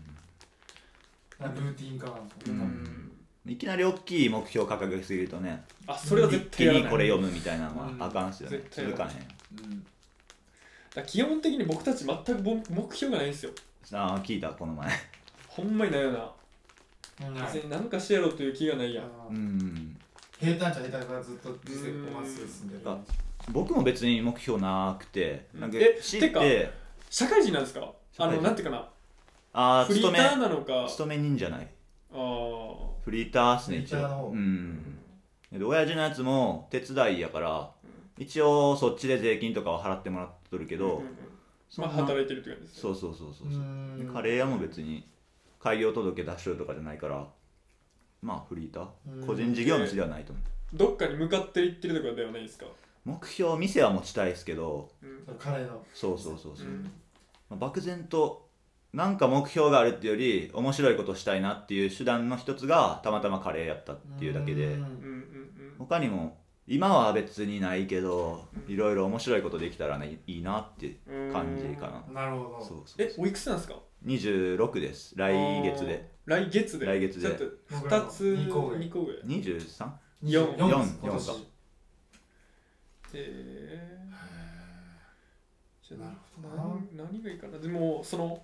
[1.40, 2.90] なルーティン化なんで
[3.46, 6.84] すいきなり大きい目標掲げすぎるとねあそれは絶一気対やらない。
[6.86, 8.00] にこれ読むみたいなのうん。
[8.00, 8.58] はあかんっすよね。
[8.58, 9.86] 絶対やらな続かへん。
[10.96, 13.52] だ基本的に僕たち全く目目標がないんですよ。
[13.94, 14.90] ああ聞いたこの前。
[15.48, 16.32] ほんまにないよな。
[17.28, 17.34] うん。
[17.36, 19.06] 別に何かしてやろうという気がないやん。
[19.30, 19.98] うん
[20.40, 22.82] 平坦じゃ平坦からずっと実践こうまっすぐ進んでる。
[22.86, 22.98] あ
[23.52, 25.48] 僕も別に目標なくて。
[25.54, 26.30] なんかえ知って。
[26.30, 26.70] かて
[27.10, 27.94] 社会人なんですか？
[28.18, 28.90] あのなんていうかな？
[29.54, 30.86] ああフリー勤めターなのか？
[30.90, 31.68] 勤め人じゃない。
[32.12, 32.76] あー。
[33.04, 34.32] フリーターっすね一応。
[34.34, 35.00] うん。
[35.52, 37.72] で親父のやつも手伝いやから
[38.18, 41.08] 一応そっちで税金とかは払ってもらっとるけど、うんうんうん。
[41.78, 42.82] まあ働いてるって感じですね。
[42.82, 43.52] そうそうそうそうう。
[43.54, 43.58] そ
[44.10, 45.08] う、カレー屋も別に
[45.60, 47.26] 開業届出しとるとかじゃないから
[48.22, 49.24] まあフリータうん。
[49.24, 50.46] ー個人事業主ではないと思う。
[50.74, 52.66] どっかに向かっていってるとかではないですか？
[53.08, 55.24] 目標店は持ちたいですけどうん。
[55.26, 55.82] そうカレーの。
[55.94, 56.84] そうそうそうそう、うん。
[57.50, 58.50] まあ、漠然と
[58.94, 64.74] なんか目標があるっていうより面白いことしたいなっていう手段の一つがたまたまカレーやったっていうだけでん。
[64.74, 65.28] うんうん
[65.80, 66.38] 他にも
[66.68, 72.26] 今は別にないけどいろいろ面白いことできたらねいいなってうん感じかな。
[72.26, 72.66] なるほど。
[72.66, 75.14] そうそうえおいくつなんですか？26です。
[75.16, 76.10] 来月で。
[76.26, 76.86] 来月で。
[76.86, 77.30] 来月で。
[77.30, 78.78] ちょっと僕らの2つ二個上。
[78.80, 79.14] 二個上。
[79.26, 79.90] 23?
[80.24, 80.56] 四。
[80.58, 80.70] 四。
[80.70, 81.28] 四今年。
[81.28, 81.57] 四か
[83.14, 86.64] えー、じゃあなるほどな。
[86.98, 87.58] 何何がいいかな。
[87.58, 88.42] でもその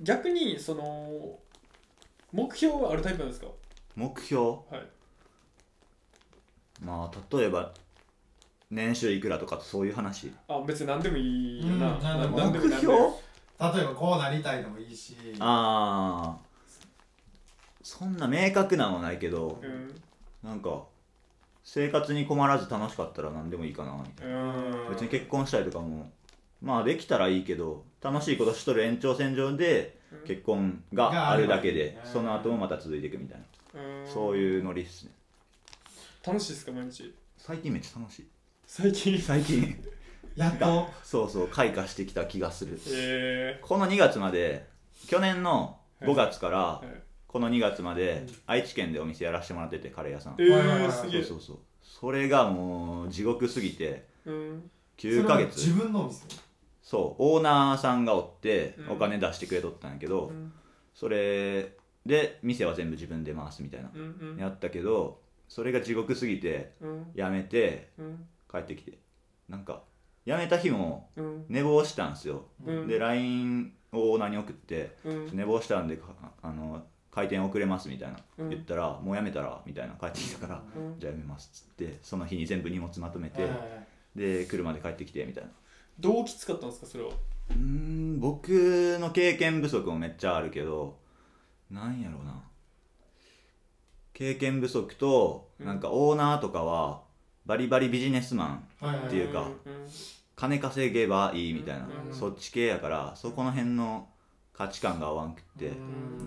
[0.00, 1.38] 逆にその
[2.32, 3.46] 目標はあるタイプなんですか？
[3.96, 4.42] 目標？
[4.42, 4.86] はい。
[6.80, 7.72] まあ例えば
[8.70, 10.32] 年収いくらとかそういう話？
[10.46, 12.38] あ別に何でもいいよな、うん何でも。
[12.38, 15.16] 何でもいい目標例えばこうなりたいでもいいし。
[15.40, 16.48] ああ
[17.82, 19.94] そんな明確なのはないけどうん。
[20.42, 20.84] なんか
[21.70, 24.54] 生活に困らず楽しかったら何でもいいかなみたいな。
[24.54, 24.88] うん。
[24.88, 26.10] 別に結婚したりとかも。
[26.62, 30.26] まあできたらいいけど楽しいことしとる延長線上でうん。
[30.26, 33.40] 結婚があるだけでうんその後もまた続いていくみたい
[33.74, 33.80] な。
[33.82, 34.06] うん。
[34.10, 35.12] そういうノリっすね。
[36.26, 37.14] 楽しいですか毎日？
[37.36, 38.26] 最近めっちゃ楽しい。
[38.66, 39.18] 最近？
[39.20, 39.84] 最近。
[40.36, 40.88] やっと？
[41.04, 42.80] そうそう開花してきた気がする。
[42.86, 44.66] えこの2月まで
[45.06, 48.34] 去年の5月からー、はいこの2月までうん。
[48.46, 50.36] 愛知県でお店やらせてもらっててカレー屋さん。
[50.38, 51.22] えー、すげえ。
[51.22, 51.58] そうそうそう。
[51.82, 54.70] それがもう地獄すぎてうん。
[54.96, 55.56] 9ヶ月。
[55.56, 56.24] 自分のお店？
[56.82, 57.22] そう。
[57.22, 58.90] オーナーさんがおってうん。
[58.92, 60.52] お金出してくれとったんやけど、うん。
[60.94, 61.76] それ
[62.06, 64.38] で店は全部自分で回すみたいな、うんうん。
[64.38, 67.06] やったけどそれが地獄すぎてうん。
[67.14, 68.26] やめてうん。
[68.50, 68.98] 帰ってきて。
[69.48, 69.82] なんか
[70.26, 71.44] 辞めた日もうん。
[71.48, 72.86] 寝坊したんすよ、うん。
[72.88, 75.36] で LINE をオーナーに送ってうん。
[75.36, 76.06] 寝坊したんでか
[76.42, 78.50] あの開店遅れますみたいな、うん。
[78.50, 81.00] 言ったらもうやめたらみたいな帰ってきたから、うん。
[81.00, 84.18] じゃあやめますっつってその日に全部荷物まとめて、はいはいはい。
[84.18, 85.50] で車で帰ってきてみたいな。
[85.98, 87.10] どうきつかったんですかそれは？
[87.50, 90.98] うーん僕の経験不足もめっちゃあるけど
[91.70, 92.42] なんやろうな。
[94.12, 95.66] 経験不足とうん。
[95.66, 97.02] なんかオーナーとかは
[97.46, 99.56] バリバリビジネスマンはいはいっていうかん。
[100.36, 102.14] 金稼げばいいみたいな、うん。
[102.14, 104.08] そっち系やからそこの辺の
[104.58, 105.74] 価値観が合わんくって、うん。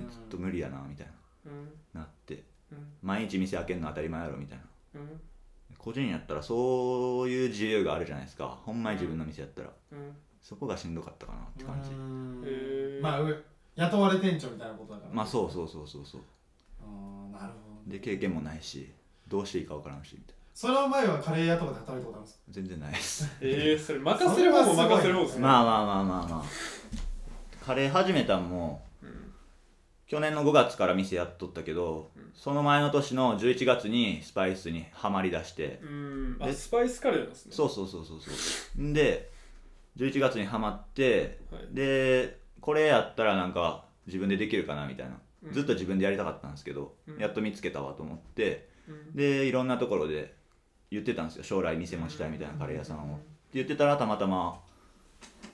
[0.09, 1.07] ちょっと無理やなみたい
[1.47, 1.69] うん。
[1.93, 2.45] ななって。
[2.71, 2.87] うん。
[3.01, 5.01] 毎日店開けるの当たり前やろみたいな。
[5.01, 5.19] うん。
[5.77, 8.47] 個人やったらそういう自由があるじゃないですか。
[8.47, 9.69] ほんまに自分の店やったら。
[9.91, 10.15] うん。
[10.41, 11.89] そこがしんどかったかなって感じ。
[13.01, 13.43] まあう
[13.75, 16.21] 雇われ店長みたいなことだからまあそうそうそうそうそう。
[16.81, 18.91] あーなるほどで経験もないし
[19.27, 20.41] どうしていいか分からんしみたいな。
[20.53, 22.41] その前はカレー屋とかで働いたことあるんですか？
[22.49, 23.29] 全然ないです。
[23.41, 25.41] えー、それ任せる方も任せる方ですね。
[25.41, 26.43] まあまあまあまあまあ
[27.65, 29.31] カレー始めたんもうん
[30.07, 36.37] 去年の5月から店やっとったけど、その前の年の11月にスパイスにはまりだして、うん。
[36.41, 37.53] あでスパイスカレーなんですね。
[37.55, 38.29] そうそうそうそうそ
[38.77, 38.81] う。
[38.81, 39.31] んで
[39.95, 41.73] 11月にはまって、はい。
[41.73, 45.53] でこれやったらなんか自分でできるかなみたいな、うん。
[45.53, 47.17] ずっと自分でやりたかったんですけど、うん。
[47.17, 49.15] やっと見つけたわと思ってうん。
[49.15, 50.35] でいろんなところで
[50.89, 51.43] 言ってたんですよ。
[51.43, 54.59] 将来店もしたいみたいなカレー屋さんを、って言ってたらたまたま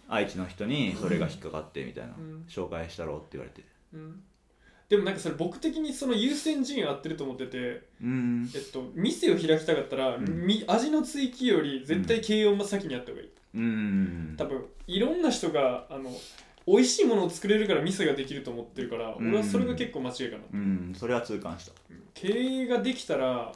[0.07, 3.63] 愛知の人にそれが引っかかってみたいな、うん紹介したろうって言われて。
[3.93, 4.23] うん。
[4.89, 8.49] でもなんかそれ僕的にその優先順位合ってると思ってて、うん。
[8.55, 10.25] えっと、店を開きたかったら、ん。
[10.25, 14.35] み味の追求より絶対経営を先にやった方がいい、うん。
[14.37, 16.09] 多分いろんな人があの
[16.65, 19.29] 美味しいものを作れるから店ができると思ってるから、うん。
[19.29, 20.93] 俺はそれが結構間違いかな、うん。
[20.95, 21.73] それは痛感した。
[22.13, 23.51] 経営ができたら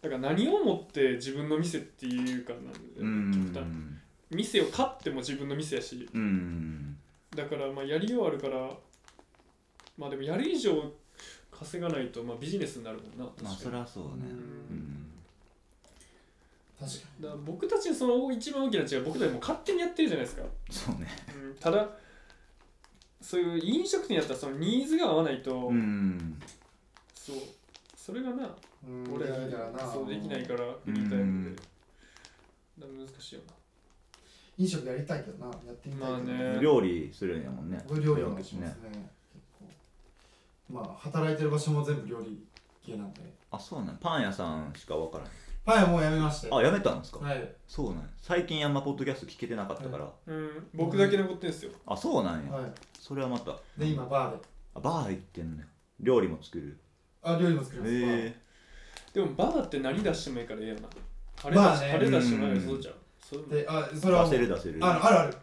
[0.00, 3.97] だから何をもって自分の店っていうかなんで、うん極端
[4.30, 6.08] 店を買っても自分の店やし。
[6.12, 6.96] うん。
[7.34, 8.70] だからまあやりようあるから
[9.96, 10.92] まあでもやる以上
[11.50, 13.48] 稼がないとまあビジネスになるもんな確かに。
[13.48, 14.10] まあそれはそうね。
[14.24, 14.34] うう
[14.74, 15.04] ん。
[16.78, 21.08] 確かだから僕たちのその一番大きな違いは僕たちもう勝手にやってるじゃないですか、そうね。
[21.34, 21.88] うん、ただ
[23.20, 26.40] そういう飲食店やったらそのニーズが合わないと、うん。
[27.14, 27.36] そう。
[27.96, 28.50] それがなに
[29.12, 29.36] 俺ら
[29.70, 31.54] なそうできないからフリータイム
[32.78, 33.42] で難しいよ
[34.58, 36.32] 飲食やりたいけどなやってみたいけど。
[36.32, 36.58] まあね。
[36.60, 37.82] 料理するんやもんね。
[37.88, 39.10] 僕料理はしますね。
[39.32, 40.74] 結構。
[40.74, 42.44] まあ働いてる場所も全部料理
[42.84, 43.22] 系なんで。
[43.50, 45.32] あそうなんパン屋さんしか分からない
[45.64, 47.18] パン屋もうやめましてあやめたんですか？
[47.20, 47.54] はい。
[47.66, 48.08] そうなんや。
[48.20, 50.10] 最近あんまポッドキャスト聞けてなかったから。
[50.26, 50.68] うん。
[50.74, 51.70] 僕だけ残ってんすよ。
[51.86, 52.52] あそうなんや。
[52.52, 52.70] はい。
[52.98, 53.56] それはまた。
[53.76, 54.42] で今バーで。
[54.74, 55.64] あバー行ってんね
[56.00, 56.78] 料理も作る。
[57.22, 58.36] あ料理も作ります、へ
[59.12, 60.88] でもバーって何出してもいいからええよな。
[61.36, 61.86] カレまあね。
[61.86, 62.94] ー出しカレー出してもらえばそうじゃん
[63.30, 64.78] そうであそえれは出せる出せる。
[64.80, 65.34] あのあるある。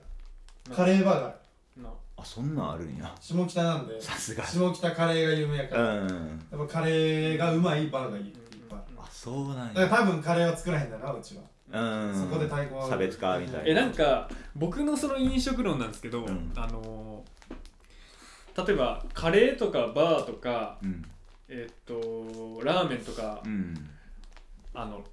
[0.70, 0.76] な。
[0.76, 1.90] カレーバーガーな。
[2.18, 3.14] あそんなんあるんや。
[3.20, 4.44] 下北なんでさすが。
[4.46, 8.26] 下北カレーが有名やうから、やっんぱカレーがうまいバーがいい。
[8.26, 8.34] いっ
[8.70, 12.16] ぱいあそうなんだからや多分カレーは作らへんだなうちは、うん。
[12.20, 13.68] そこで対抗は差別化みたいな。
[13.70, 16.52] えなんか僕のその飲食論なんですけど、うん。
[16.56, 21.06] あのー例えばカレーとかバーとかうん。
[21.50, 21.94] えっと
[22.64, 23.90] ラーメンとか、うん。
[24.74, 25.04] あの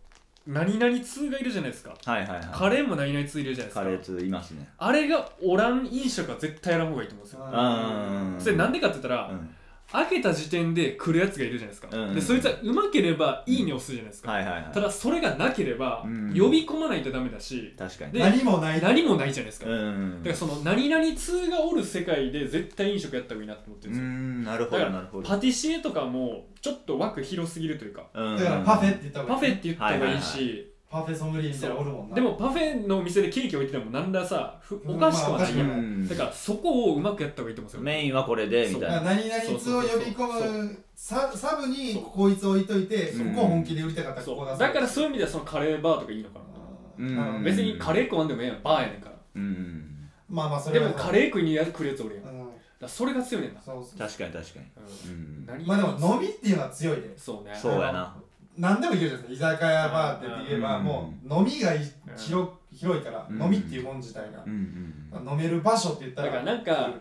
[0.47, 1.95] 何々通がいるじゃないですか。
[2.05, 2.45] はいはいはい。
[2.53, 3.83] カレーも何々通いるじゃないですか。
[3.83, 4.69] カレー通いますね。
[4.79, 7.45] あれがおらん飲食は絶対やらん方がいいと思うんですよ。
[7.45, 9.55] うんそれなんでかって言ったら、うん
[9.93, 14.73] 開けた時点で来るやつがいるじゃないですか、うんでそいつはうまければいいねを押すじゃないですか、はいはいはい。
[14.73, 17.75] ただそれがなければ、うん呼び込まないとダメだし。
[17.79, 18.13] 確かに。
[18.13, 18.81] で何もない。
[18.81, 25.29] 何もないじゃないですか、だうんからその何々通がおる世界で絶対飲食やった方がいいなって思ってるんうですよ、んなるほだからどなるほど。
[25.29, 28.07] パティシエとかもちょっと枠広すぎるというか。
[28.15, 28.37] うん。
[28.37, 29.41] だからパフェって言った方がいい。
[29.41, 32.15] パフェって言った方がいいし、はいパフェソムリエみたいなのおるもんな。
[32.15, 36.09] でもパフェの店でケーキ置いててもなんださふおかしくはないやん、うん。
[36.09, 39.01] だからそこをうまくやった方がいいと思うんですよメインはこれでみたいな。
[39.01, 46.45] 何々通を呼び込むササブにこいつ置いといてそこを本気で売りたかったらここだからそういう意味ではそのカレーバーとかいいのかな、
[46.99, 47.17] うん。
[47.17, 48.63] なるほど別にカレー食わんでもええやん。
[48.63, 49.17] バーやねんから。
[49.35, 50.11] うん。
[50.29, 52.25] まあまあそれはでもカレー食いにやる来るやつおるやん。
[52.25, 52.49] だかうん
[52.81, 54.67] らそれが強いねんな、そうそう確かに確かに。
[55.07, 55.13] うん。
[55.13, 57.55] うん何まあでも飲みっていうのは強いでそうね。
[57.55, 58.15] そうやな
[58.59, 59.53] 何でもいけるじゃないですか。
[59.53, 61.81] 居酒屋バーって言えばうんもう飲みがい
[62.17, 63.43] 広広いからうん。
[63.43, 64.43] 飲みっていうもん自体が。
[64.45, 67.01] うんうん飲める場所って言ったらだからなんか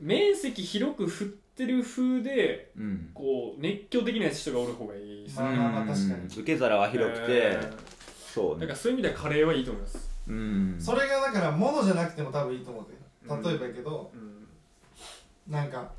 [0.00, 3.10] 面積広く振っってる風でうん。
[3.12, 6.26] こう熱狂的な人がおる方がいいですね、まあまあまあ確かにうん。
[6.26, 7.76] 受け皿は広くて、えーだ
[8.32, 8.66] そうね。
[8.66, 10.76] からそういう意味ではカレーはいいと思います、うん。
[10.78, 13.42] それがだから物じゃなくても多分いいと思うでうん。
[13.42, 15.52] 例えばやけど、うん。
[15.52, 15.90] なんか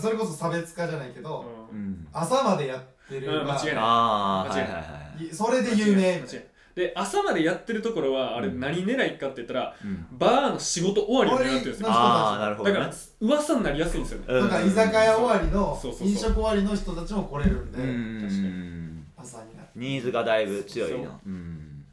[0.00, 2.06] それこそ差別化じゃないけど、うん。
[2.12, 3.74] 朝までやってる、うん間違いない。
[3.76, 4.74] ああはい間違いない。
[4.74, 5.34] はいはいい。
[5.34, 6.02] それで有名。
[6.02, 6.46] 間違いない。
[6.76, 8.60] で朝までやってるところはあれうん。
[8.60, 10.06] 何狙いかって言ったら、うん。
[10.12, 11.88] バーの仕事終わりを狙ってるんですよ。
[11.90, 12.74] ああなるほどね。
[12.78, 14.24] だから噂になりやすいんですよね。
[14.28, 14.42] うん。
[14.44, 19.06] とか居酒屋終わりのそうそうそう飲食終わりの人たちも来れるんで、うん。
[19.16, 21.28] 確か朝になるニーズがだいぶ強いそうなう。
[21.30, 21.84] ん。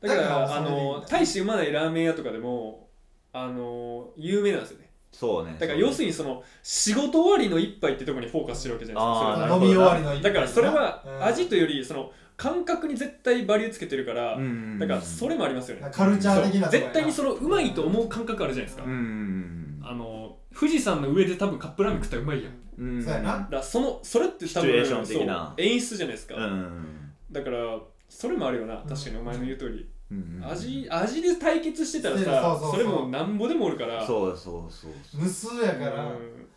[0.00, 0.98] だからだからあそれでいいんだ。
[1.00, 2.88] の大してうまないラーメン屋とかでも
[3.32, 4.83] あの有名なんですよね
[5.14, 5.56] そうね。
[5.58, 9.54] だから要するにその仕事終わりの一杯ってところにフォーカスしてるわけじゃないですか。
[9.56, 15.88] 飲み終わりの一杯だからそれはうん味というよりその感覚に絶対バリューつけてるから、うんだからそれもありますよね。
[15.92, 22.52] カルチャー的な絶対にそのうまいと思う感覚あるじゃないですか、うんあの富士山の上で多分カップラーメン食ったらうまいやん。
[22.52, 23.32] だうんそうやな。
[23.32, 25.54] からそのそれって多分シチュエーション的な。
[25.56, 27.12] そう演出じゃないですか、うん。
[27.30, 28.76] だからそれもあるよな。
[28.88, 32.70] 確かにお前の言う通り、うん味味で対決してたらそうさそうそう。
[32.72, 34.06] それもなんぼでもおるから。
[34.06, 35.22] そうそうそうそう。
[35.22, 36.48] 無数やから、うん。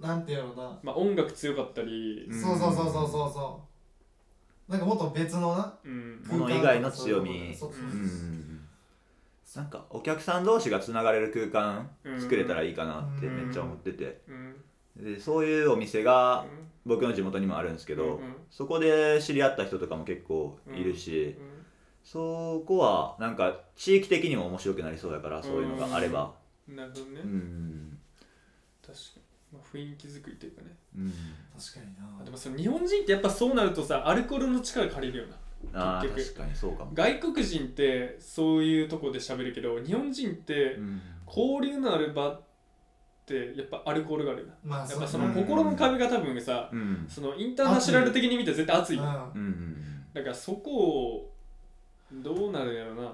[0.00, 2.40] なんていうのな、まあ、音楽強かったり、うん。
[2.40, 3.32] そうそうそうそうそう。
[3.32, 3.60] そ
[4.68, 5.74] うなんかもっと別のな。
[5.84, 6.22] うん。
[6.26, 7.56] もの以外の強み。
[7.58, 7.94] そうそうそうう。
[7.94, 8.60] ん
[9.56, 12.20] なんかお客さん同士がつながれる空間うん。
[12.20, 14.20] 作れたらいいかなってめっちゃ思ってて。
[14.28, 15.14] うん。
[15.14, 16.46] でそういうお店が
[16.84, 18.24] 僕の地元にもあるんですけど、うん。
[18.24, 18.36] うん。
[18.50, 21.36] そこで知り合った人とかも結構いるし、
[22.06, 26.32] そこはなんか地域的にも面白くなりそうだからそういうのがあれば。
[26.68, 27.98] うんなるほどね、うん、
[28.84, 30.68] 確かに、まあ、雰囲気作りというかね。
[30.98, 31.12] うん、
[31.56, 32.18] 確かにな。
[32.20, 35.24] あでもその日本人ってやっぱそうなるとさアルコールの力借りるよ
[35.72, 36.00] な。
[36.02, 36.24] 結局。
[36.24, 41.00] 確かにそうかも、外国人ってそういうとこで喋るけど日本人ってうん。
[41.26, 42.40] 交流のある場っ
[43.26, 44.54] てやっぱアルコールがあるよな。
[44.64, 47.06] まあやっぱそのうん心の壁が多分さうん。
[47.08, 50.04] そのインターナショナル的に見て絶対熱いようん。
[50.12, 51.35] だからそこを
[52.12, 53.12] どうなるんやろな。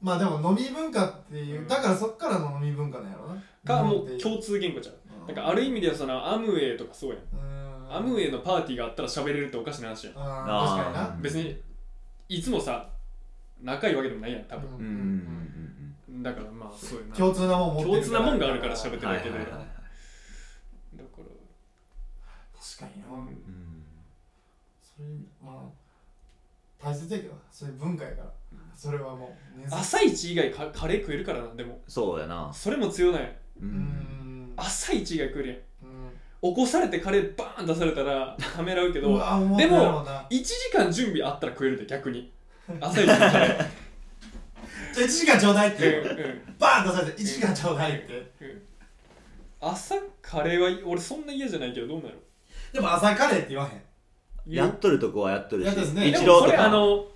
[0.00, 1.68] まあでも飲み文化っていう、うん。
[1.68, 3.42] だからそっからの飲み文化なんやろな。
[3.64, 4.94] かもう共通言語ちゃう。
[5.22, 5.26] うん。
[5.26, 7.18] だからある意味ではそのアムウェイとかそうやん。
[7.18, 7.96] うん。
[7.96, 10.14] アムウェイのパーティーがあったら喋れるっておかしな話やん。
[10.16, 10.66] あ。
[10.66, 11.08] ー確かにな。
[11.14, 11.60] うん別に
[12.28, 12.88] いつもさ
[13.62, 14.70] 仲いいわけでもないやん多分。
[14.70, 14.76] うん。
[14.76, 14.88] うんうん
[16.08, 17.14] うんだからまあそういうな。
[17.16, 19.68] 共通なもん持ってる共通なもんがあるから喋ってうんるだけではいはいはいはい。
[20.96, 21.24] だから
[22.60, 23.26] 確かにな、うん。
[23.26, 23.84] うん
[24.80, 25.08] それ
[25.42, 25.83] まあ
[26.84, 28.30] 大切やけどそういう文化やから。
[28.76, 31.80] それはもう朝一以外かカレー食えるからなでも。
[31.88, 32.50] そうやな。
[32.52, 33.22] それも強ない。
[33.22, 33.68] ううん。
[33.70, 35.58] ん朝一以外食えるやん。
[35.58, 35.60] う
[36.50, 36.54] ん。
[36.54, 40.26] 起こされてカレーバーン出されたら ためらうけうどでもだろうな。
[40.30, 42.32] 1時間準備あったら食えるで逆に。
[42.80, 43.56] 朝一のカレー。
[44.92, 45.98] じゃあ1時間ちょうだいって。
[46.00, 46.56] うんうん。
[46.58, 48.32] バーン出されて1時間ちょうだいって。
[49.60, 52.18] 朝カレーは俺そんな嫌じゃないけどどうなる
[52.72, 53.82] でも朝カレーって言わへん
[54.46, 56.10] やっとるとこはやっとるしやっとるね。
[56.10, 57.06] でもそれ一郎とかあの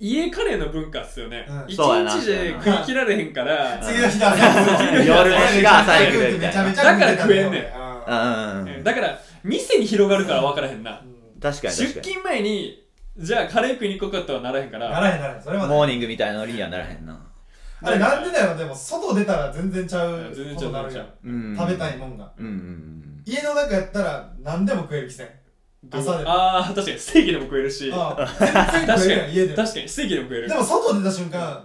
[0.00, 1.46] 家カレーの文化っすよね。
[1.48, 1.64] うん。
[1.66, 2.10] 一、そうやな。
[2.10, 4.32] 日で食い切られへんから次の日だ。
[4.32, 6.34] 朝夜飯が朝に来る。
[6.34, 7.66] みたいなめちゃめちゃだから食えんねんん
[8.06, 8.84] うんうん。
[8.84, 11.02] だから店に広がるから分からへんな。
[11.42, 12.84] 確かに出確か勤前に
[13.18, 15.00] じゃあカレー食いに行こうかとはならへんかなら。
[15.00, 15.20] らへん。
[15.20, 17.20] ならへんそれはにねモーニングみたいなノリにはならへんな。
[17.80, 21.06] あれなんでだよでも外出たら全然ちゃう全然ちゃうことなるやん。
[21.24, 21.56] うん。
[21.56, 22.32] 食べたいもんが。
[22.38, 23.22] うんうん。
[23.24, 25.28] 家の中やったら何でも食える気せん
[25.92, 27.90] 朝でもああ確かにステーキでも食えるし。
[27.94, 28.26] ああ
[28.72, 29.54] 全然食えるやん家で。
[29.54, 30.48] 確かにステーキでも食える。
[30.48, 31.64] でも外出た瞬間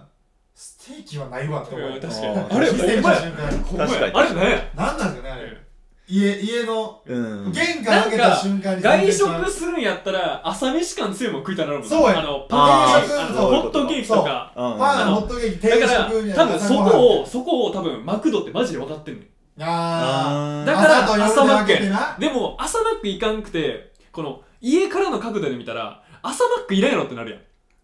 [0.54, 1.90] ステーキはないわって思う。
[1.90, 2.26] うん確かに。
[2.38, 3.88] あれ気づいほんまやた瞬間ほんまや。
[3.90, 4.12] 確かに。
[4.14, 4.70] あれね。
[4.76, 5.64] 何なんですかねあれ。
[6.06, 7.50] 家家のうん。
[7.52, 11.88] 玄関開けた瞬間に外食するんやったら朝飯感強いもん食いたなるもんな。
[11.88, 12.20] そうや。
[12.20, 13.08] あのあパン。
[13.08, 14.52] ケーキホットケーキとか。
[14.54, 14.60] う。
[14.60, 14.78] ん。
[14.78, 19.26] パンあのホットケーキ定だから食みたいな多分そ朝ごはんこをそこを多分マクドってマジで分かってんねん
[19.62, 20.66] あー。
[20.66, 22.16] だから朝と夜で分けてな。
[22.20, 27.40] でも朝マック行かんくてこの家からの角度で見たら朝マックいらんやろってなるやん、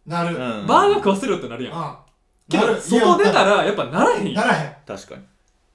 [0.06, 0.36] なる。
[0.36, 0.66] うん。
[0.66, 1.96] バーガー食わせろってなるやん、うん。
[2.48, 2.80] けどなる。
[2.80, 4.34] 外出たらやっぱならへんやん。
[4.34, 4.74] ならへん。
[4.86, 5.22] 確かに。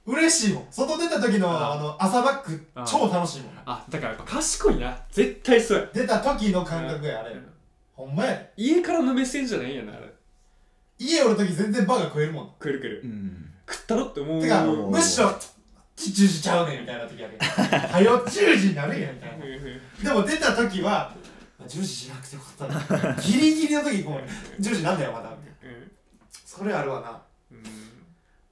[0.07, 0.67] 嬉しいもん。
[0.71, 3.53] 外出た時のああの朝バックあ超楽しいもん。
[3.65, 4.97] あだからやっぱ賢いな。
[5.11, 5.89] 絶対そうや。
[5.93, 7.31] 出た時の感覚やあれ。
[7.31, 7.47] うん。
[7.93, 8.51] ほんまやで。
[8.57, 10.13] 家からの目線じゃないんやなあれ。
[10.97, 12.45] 家おる時全然バーガー食えるもん。
[12.59, 13.01] 食える食える。
[13.03, 13.51] うん。
[13.67, 14.41] 食ったろって思う。
[14.41, 15.31] てかうんむしろ
[15.97, 17.45] 10時ちゃうねんみたいな時やけど
[17.93, 20.13] はよ10時になるやんみたいな。
[20.13, 21.15] でも出た時は
[21.61, 23.13] 10時しなくてよかったな。
[23.15, 24.21] ギリギリの時もう
[24.61, 25.29] 10時なんだよまだ。
[25.29, 25.91] うん。
[26.45, 27.21] それあるわな。
[27.51, 27.63] うん。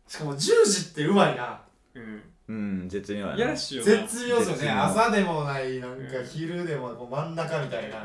[0.08, 1.62] しかも10時ってうまいな。
[1.96, 2.24] うん。
[2.48, 3.56] うん絶妙やな。
[3.56, 4.70] 絶妙ですよね。
[4.70, 6.26] 朝でもないなんかうん。
[6.26, 7.98] 昼でもこう真ん中みたいな。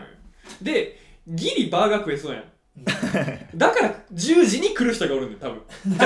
[0.62, 2.44] でギリバーガー食えそうやん
[3.54, 5.54] だから10時に来る人がおるんだよ
[5.86, 5.98] 多分。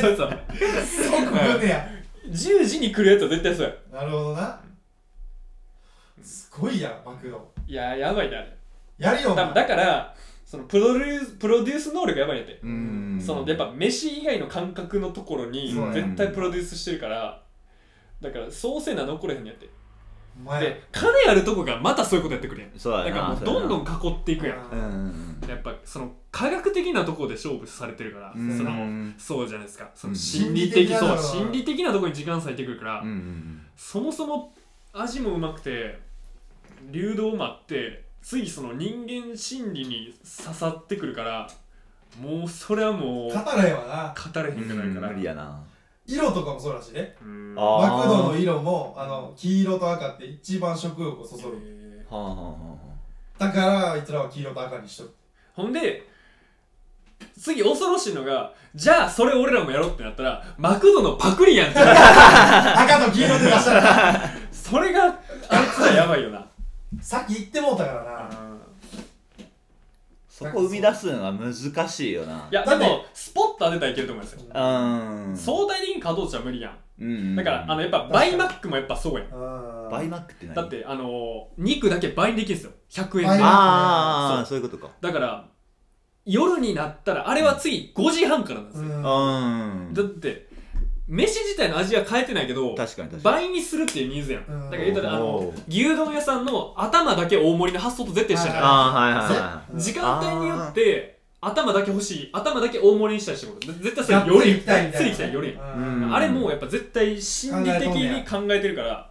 [0.00, 0.40] そうそう
[0.84, 1.88] 即食うねや。
[2.30, 4.00] 10時に来るやつは絶対そうや。
[4.00, 4.60] なるほどな。
[6.22, 8.56] すごいやんマクドいややばいねあれ。
[8.98, 10.14] やるよ多分だから
[10.44, 12.60] そのプロデュースプロデュース能力やばいんやって。
[12.62, 13.22] うん。
[13.24, 16.02] そのやっぱ飯以外の感覚のところにそうやね。
[16.02, 17.42] 絶対プロデュースしてるから
[18.20, 19.68] だからそうせな残れへんのやって
[20.60, 22.70] で金あるとこがまたそういうことやってくるやん。
[22.76, 23.04] そうやな。
[23.04, 24.58] だからもうどんどん囲っていくやん。
[24.72, 24.78] うん。
[24.78, 28.56] うんやっぱその科学的なところで勝負されてるから、うん。
[28.56, 29.90] そのうんそうじゃないですか。
[29.94, 30.16] そのうん。
[30.18, 31.22] 心理的、そう心理的なのは。
[31.22, 34.54] 心理的なところに時間割いてくるから、うんうんそもそも
[34.92, 35.98] 味もうまくて
[36.90, 41.50] 流動もあって次その人間心理に刺さってくるから
[42.20, 45.60] もうそれはもう語れへんくなるから、無理やな
[46.06, 47.16] 色とかもそうらしいね。
[47.22, 47.54] うん。
[47.56, 47.96] あー。
[47.96, 51.58] マクドの色もあの黄色と赤って一番食欲をそそる。
[51.62, 52.56] えはあはあは
[53.38, 55.08] だからあいつらは黄色と赤にしとる。
[55.08, 55.12] ー
[55.62, 56.06] ほんで
[57.40, 61.78] 次恐ろしいのがじゃあそれ俺らもやろうってなったらマクドのパクリやんって。
[61.78, 61.98] な る
[62.80, 64.30] 赤と黄色で出したら。
[64.52, 65.04] それが
[65.48, 66.46] あいつらやばいよな。
[67.00, 68.30] さっき言ってもうたからな。
[70.28, 72.48] そこ生み出すのは難しいよな。
[72.50, 74.42] いやでだってもスポット当てたらいけると思いますよ。
[74.42, 75.36] うん。
[75.36, 76.78] 相対的に稼働値は無理やん。
[77.00, 79.28] うんだからあのやっぱバイマックもやっぱそうやん。
[79.28, 80.54] うんバイマックって何？
[80.54, 83.04] だってあの肉だけ倍にできるんですよ。
[83.04, 83.42] 100円で。
[83.42, 84.58] ああそう。
[84.58, 84.90] いうことか。
[85.00, 85.48] だから
[86.24, 90.48] 夜になったらあれは次5時半からなんですよ、だって
[91.06, 93.22] 飯自体の味は変えてないけど確かに確かに。
[93.22, 94.64] 倍にするっていうニーズやん、うん。
[94.64, 98.62] だから言ったらあのおー牛丼屋さんの頭だけ大盛りの発想と絶対一緒じゃない。
[98.62, 99.76] ああはいはいはう。
[99.76, 101.13] ん時間帯によって
[101.46, 109.10] 頭だけ欲しい頭だけ大盛りにしたりしてこと絶対それよりがっつり行きたいあれもうやっぱ絶対心理的に考えてるから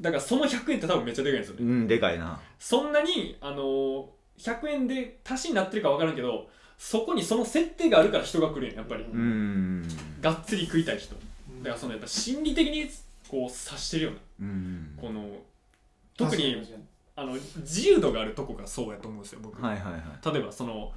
[0.00, 1.62] だからその100円って多分めっちゃでかいんですよね。
[1.62, 2.38] うんでかいな。
[2.58, 4.06] そんなにあのー
[4.38, 9.88] 100円で足しになってるか分からんけどそこにその設定があるから人が来るんややっぱり、うん。
[10.20, 11.14] がっつり食いたい人。
[11.14, 11.20] だ
[11.64, 12.86] からそのやっぱ心理的に
[13.28, 14.48] こう指してるような。
[14.48, 14.98] うん。
[15.00, 15.26] この
[16.16, 16.62] 特に。
[17.18, 20.34] あの自由度があるとこがそうやと思うんですよ僕、はいはいはい。
[20.34, 20.92] 例えばその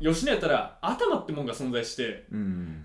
[0.00, 2.84] 吉野やったら頭ってもんが存在してうん。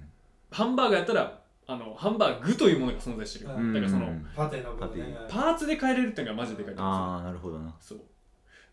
[0.52, 3.74] ハンバーガーやったらあのハンバーグというものが存在してる、うん。
[3.74, 5.16] だからその、うんパテの部分ね。
[5.30, 7.16] パーツで変えれるっていうのがマジででかいと思うんですよ。
[7.16, 7.76] ああなるほどな。
[7.80, 8.00] そう。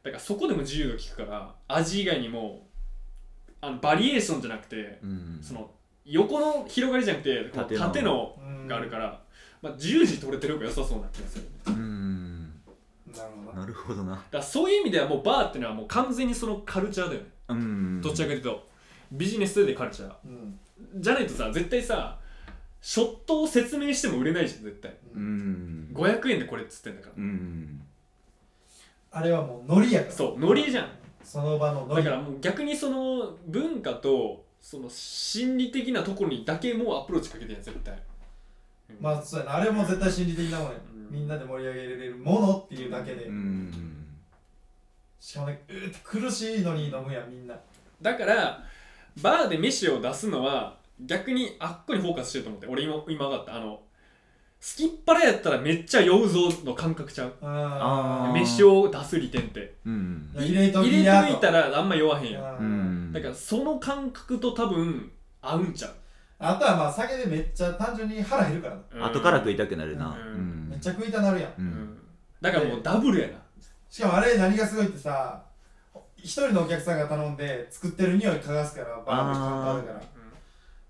[0.03, 2.67] だからそこでも自由度効くから味以外にも
[3.61, 5.41] あのバリエーションじゃなくてうん。
[5.43, 5.71] その
[6.05, 7.81] 横の広がりじゃなくて縦の。
[7.81, 9.21] 縦のうんがあるから、
[9.63, 11.45] まあ、10時取れてる方が良さそうな気がする。
[11.45, 12.53] ねうん。
[13.15, 13.53] なるほど。
[13.53, 14.25] ななるほどな。
[14.31, 18.01] だそういう意味ではもうバーっていうのはもう完全にそのカルチャーだよね、うん。
[18.01, 18.69] どちらかというと
[19.13, 20.13] ビジネスでカルチャー。
[20.25, 20.59] うん。
[21.01, 22.19] じゃないとさ絶対さ
[22.81, 24.95] ショットを説明しても売れないじゃん絶対。
[25.15, 25.89] うん。
[25.93, 27.15] 500円でこれっつってんだから。
[27.17, 27.83] うん。
[29.13, 30.13] あれはもうノリやから。
[30.13, 30.89] そうノリじゃん。
[31.23, 32.05] その場のノリ。
[32.05, 37.99] だからもう逆にその文化とその心理的なところにだけもうアプローチかけてんやん絶対。
[39.01, 39.57] まあそうやな。
[39.57, 40.75] あれも絶対心理的なもんや。
[40.95, 41.09] うん。
[41.11, 43.25] みんなで盛り上げれるものっていうだけで。
[43.25, 43.86] うん
[45.27, 47.55] しかもねうーって苦しいのに飲むやんみんな。
[48.01, 48.63] だから
[49.21, 52.69] バーで飯を出すのは逆にあっこにフォーカスしてると思って。
[52.69, 53.57] 俺今今分かった。
[53.57, 53.81] あの
[54.61, 57.35] すきっ腹やったらめっちゃ酔うぞの感覚ちゃう。
[57.43, 59.75] あ飯を出す利点って。
[59.85, 60.31] うん。
[60.37, 62.59] 入れとき入やれといたらあんま酔わへんやん。
[62.59, 65.11] うんだからその感覚と多分
[65.43, 65.95] 合うんちゃう、
[66.39, 68.83] あとはまあ酒でめっちゃ単純に腹減るからな。
[68.93, 70.17] うん後から食いたくなるな。
[70.17, 70.35] うん。
[70.35, 70.69] うん。
[70.71, 71.51] めっちゃ食いたなるやん。
[71.51, 71.99] ううんん。
[72.41, 73.35] だからもうダブルやな
[73.97, 75.43] しかもあれ何がすごいってさ
[76.19, 80.03] 一人のお客さんが頼んで作ってる匂い嗅がすからバーでカウンターあるから。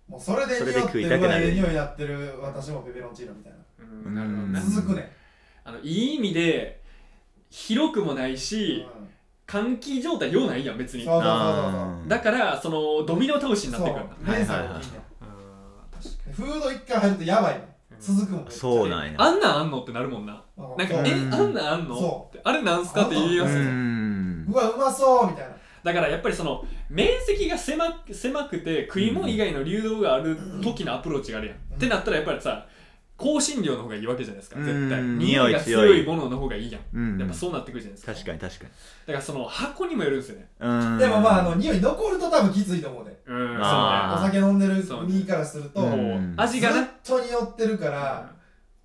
[0.09, 3.59] もうそれでそれで食い匂ってるぐらいで匂いやってる私もペペロンチーノみたいな。
[3.79, 4.13] うん。
[4.13, 4.71] なるほどねうん。
[4.73, 5.13] 続くね。
[5.63, 6.83] あのいい意味で
[7.49, 9.09] 広くもないしうん。
[9.47, 11.05] 換気状態ようないやん別に。
[11.05, 11.41] そうそうそうそう。
[11.41, 12.09] あー。
[12.09, 14.17] だからそのドミノ倒しになってくるんだ。
[14.17, 14.35] そう。
[14.35, 14.85] 連鎖はいはいはい。
[16.33, 18.47] フード一回入るとやばい続くもん。
[18.51, 19.15] そうなんや。
[19.17, 20.43] あんなんあんのってなるもんな。
[20.57, 21.35] うんなんかえうん。
[21.35, 21.99] あんなんあんの？
[21.99, 22.41] そって。
[22.45, 25.57] あれなんすかって言いますうよんうわうまそうみたいな。
[25.85, 31.77] だからやっぱりその面積が狭く狭くて食い物以外の流動がある時のアプローチがあるやん、うん。
[31.77, 32.67] ってなったらやっぱりさ
[33.19, 35.01] 香辛料の方がいいわけじゃないですか絶対。
[35.01, 36.05] うん匂いが強い。
[36.05, 36.83] ものの方がいいやん。
[36.93, 37.19] うん。
[37.19, 38.13] やっぱそうなってくるじゃないですか。
[38.13, 38.71] 確かに確かに。
[39.07, 40.49] だからその箱にもよるんですよね。
[40.61, 40.99] うん。
[40.99, 43.19] でもまああの匂い残ると多分きついと思うで。
[43.27, 43.39] うん。
[43.39, 43.59] そうね。
[43.63, 46.91] あーお酒飲んでるそう身からするとこううん味がね。
[47.03, 48.31] ずっと匂ってるから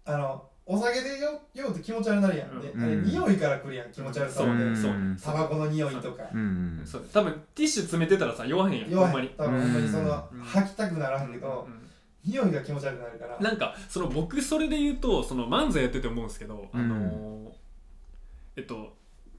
[0.05, 2.61] あのお酒でよ酔うと気持ち悪くなるやん。
[2.61, 2.84] でうん。
[2.84, 4.75] あれ匂いから来るやん気持ち悪さそうでね。
[4.75, 6.23] そううんタバコの匂いとか。
[6.34, 6.82] うん。
[6.86, 7.05] そう。
[7.13, 8.89] 多分ティッシュ詰めてたらさ酔わへんやん。
[8.91, 9.27] ほんまに。
[9.38, 10.39] 多分ほんまにそのうん。
[10.41, 11.80] 吐きたくならんけどうん
[12.26, 13.39] 匂いが気持ち悪くなるから。
[13.39, 16.82] なんかその僕それで言うとその漫才やってて思うんですけど、うん。
[16.82, 17.51] あのー
[18.57, 18.95] えっと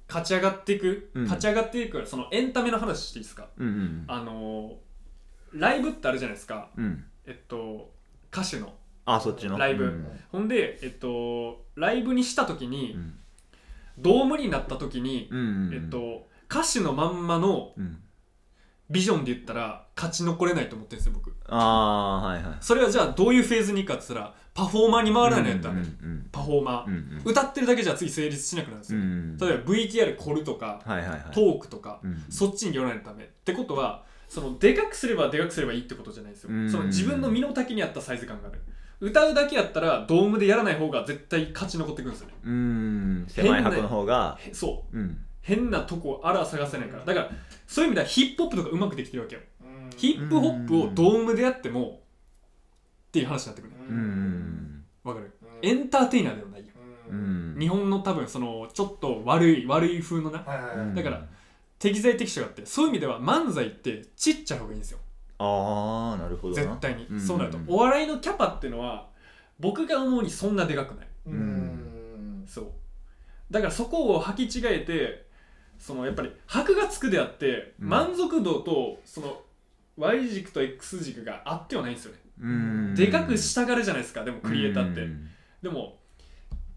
[0.08, 1.22] 勝ち上がっていく、うん。
[1.24, 3.48] 勝ち上がっていくそのエンタメの話していいですか？
[3.56, 6.70] うんうんあのーライブってあるじゃないですか。
[6.76, 7.04] うん。
[7.26, 7.92] えっと
[8.32, 8.72] 歌手の。
[9.04, 9.58] あそっちの？
[9.58, 9.84] ライブ。
[9.84, 10.20] うん。
[10.30, 13.18] ほんでえっとライブにした時に、うん。
[13.98, 18.01] ドームになった時に、うんうんえっと歌詞のまんまのうん
[18.92, 21.34] ビジョンで言ったら勝ち残れないと思ってるんですよ僕。
[21.48, 22.56] ああはいはい。
[22.60, 26.28] それはじゃあどういうフェーズにいくかって言ったらパフォーマーに回らないのやったらね、うんうん。
[26.30, 27.22] パフォーマー、うんうん。
[27.24, 31.20] 歌ってるだけじゃ次成立しなくなるんですよ、うん例えば VTR コルとか、はいはいはい。
[31.32, 32.24] トークとか、うん。
[32.28, 36.70] そっちに寄らないためってことはそのでかくすればでかくすればいいってことじゃないですよ、うん。
[36.70, 38.60] その自分の身の丈に合ったサイズ感がある。
[39.00, 42.34] 歌うだけやったらドームでやらない方が絶対勝ち残ってくるんですよね。
[42.44, 43.24] うん。
[43.28, 44.38] 狭い箱の方が。
[44.40, 44.96] へそう。
[44.96, 47.04] うん変なとこあら探せないから。
[47.04, 47.30] だから
[47.66, 49.42] そういう意味ではヒップホップとかうまくできてるわけよ。
[49.60, 49.90] うん。
[49.96, 52.00] ヒップホップをドームでやっても
[53.08, 53.72] っていう話になってくる。
[55.04, 55.32] わかる？
[55.42, 55.68] うん。
[55.68, 56.66] エンターテイナーではないよ。
[57.58, 60.38] 日本の多分そのちょっと悪い悪い風のな。
[60.94, 61.26] だから
[61.78, 64.98] 適材適所があってそういう意味では漫才ってちっちゃい方がいいんですよ。
[65.38, 66.62] ああなるほどな。
[66.62, 67.58] 絶対に、うんそうなると。
[67.66, 69.08] お笑いのキャパっていうのは
[69.58, 71.06] 僕が思うにそんなでかくない。
[71.26, 72.44] うん。
[72.46, 72.66] そう。
[73.50, 75.26] だからそこを履き違えて
[75.82, 77.88] そのやっぱり箔がつくであって、うん。
[77.88, 79.42] 満足度とその
[79.96, 82.94] Y 軸と X 軸があってはないんですよね、うん。
[82.94, 85.28] でかくしたがるじゃないですかでもクリエイターって、うん。
[85.60, 85.98] でも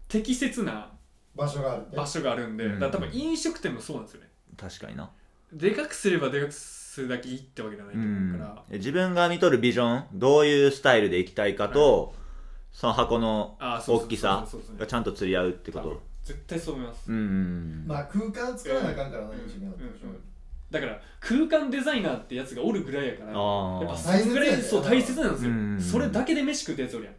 [0.08, 0.90] 適切な
[1.36, 2.80] 場所がある場所があるんで、うん。
[2.80, 4.28] だ多分飲食店もそうなんですよね。
[4.56, 5.08] 確かにな。
[5.52, 12.14] でかくすればでかくするだけいいってわけじゃないと思うから、自分が見とるビジョンどういうスタイルでいきたいかと、
[12.72, 14.46] その箱の大きさ
[14.76, 16.02] がちゃんと釣り合うってこと？
[16.26, 20.20] 絶対そう思います、うんうんまあ空間作らなあかんからなうん飲食店だったらうん
[20.68, 27.14] だから空間デザイナーってやつがおるぐらいやからあやっぱあそれぐらいそう大切なんですようんそれだけで飯食ってやつおるやん。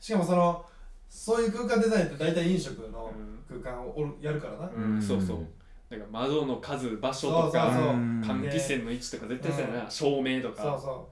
[0.00, 0.64] しかもその
[1.08, 3.12] そういう空間デザインって大体飲食の
[3.48, 4.70] 空間をおるやるからな。
[4.76, 5.02] うん。
[5.02, 5.38] そうそう。
[5.88, 7.96] だから窓の数場所とそうかそうう。
[7.96, 9.90] ん換気扇の位置とか絶対そうやな。
[9.90, 11.10] 照明とそうかそ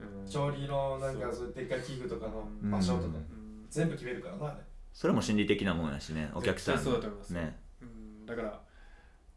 [0.00, 0.04] う。
[0.04, 0.26] うん。
[0.28, 1.46] 調理のなんかそう。
[1.48, 3.04] いうでっかい器具とかの場所とか。
[3.06, 3.66] うんうん。
[3.70, 4.56] 全部決めるからなあれ
[4.94, 7.30] それも心理的なもんやしねお客さんそうだと思います。
[7.30, 7.58] ね。
[7.82, 8.60] うんだから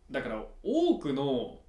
[0.10, 1.60] だから多くの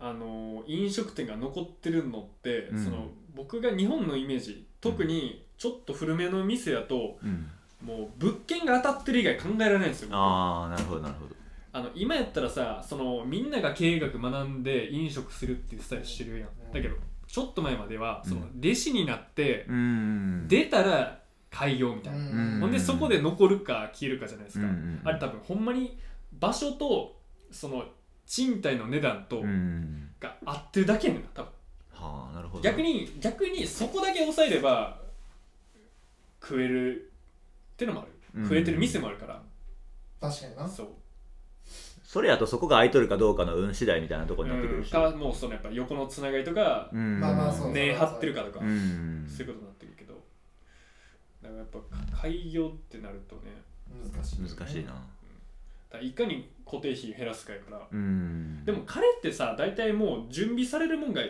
[0.00, 2.84] あの飲食店が残ってるのって、うん。
[2.84, 7.48] その僕が日本のイメージ特にちょっと古めの店やと、うん。
[7.84, 11.36] もう物件が当たってる以外考えられないんですよ僕ああなるほどなるほど。
[11.72, 16.96] あの今やったらさそのみんなが経営学学んで飲食するっていうスタイルしてるやん、うんだけど
[17.26, 18.60] ちょっと前まではそのうん。
[18.60, 20.48] 弟子になって、うん。
[20.48, 21.20] 出たら
[21.54, 22.60] 開業みたいな、ん。
[22.60, 25.96] ほんでそこで残るか消えるかじゃないですか、うんうんあれ多分ほんまに
[26.32, 27.16] 場所と
[27.52, 27.84] その
[28.26, 31.50] 賃貸の値段とうんが合ってるだけやねんな多分。
[31.92, 32.62] はあなるほど。
[32.62, 34.98] 逆に逆にそこだけ抑えれば
[36.42, 37.12] 食える
[37.74, 38.42] ってのもある、うん。
[38.44, 39.40] 食えてる店もあるから。
[40.20, 40.68] 確かにな。
[40.68, 40.88] そう。
[42.04, 44.90] それやとそこが空いとるかどうかの運次第みたいなところになってくるし。
[44.90, 47.20] かもうそのやっぱ横のつながりとかうん。
[47.20, 49.26] まあまあそう根張ってるかとか、うん。
[49.28, 49.92] そういうことになってる。
[49.92, 49.93] けど
[51.44, 53.42] だからやっぱ開業ってなるとね
[54.12, 54.92] 難しい難しいな。
[54.92, 58.64] だからいかに固定費減らすかやから、うん。
[58.64, 61.20] でも彼ってさ大体もう準備されるもんが、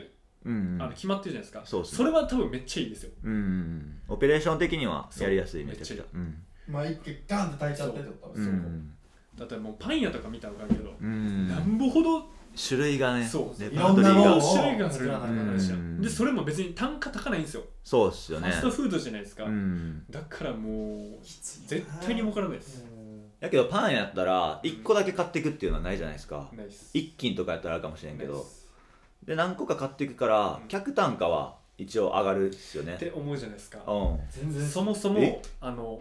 [0.44, 1.62] うんあの決まってるじゃないですか。
[1.64, 3.10] そうっすねれは多分めっちゃいいですよ。
[3.24, 5.70] うんオペレーション的にはやりやすいそう。
[5.70, 6.04] めちゃくちゃ。
[6.14, 6.42] うん。
[6.68, 8.36] まあガンって炊いちゃってってことう。
[8.36, 8.90] そん
[9.36, 11.48] だってもうパン屋とか見たら分かるけど、うん。
[11.48, 14.40] なんぼほど種類がねそうレパートリーが。
[14.40, 16.00] 種類がなあかうんんしうん。
[16.00, 18.50] でそれも別に単価高ないんですよ、そうっすよね。
[18.50, 20.04] ファストフードじゃないですか、うん。
[20.10, 22.84] だからもう絶対に儲からないです、
[23.40, 26.48] やけどパンやったら1個だけ買っていくっていうのはないじゃないですか。
[26.56, 26.90] ないっす。
[26.94, 28.46] 一斤とかやったらあるかもしれんけど。
[29.24, 32.94] で何個か買っていくから客単価は一応上がるっすよね。
[32.94, 33.78] って思うじゃないですか。
[33.86, 34.18] うん。
[34.30, 34.68] 全然。
[34.68, 35.42] そもそもえ？
[35.60, 36.00] あの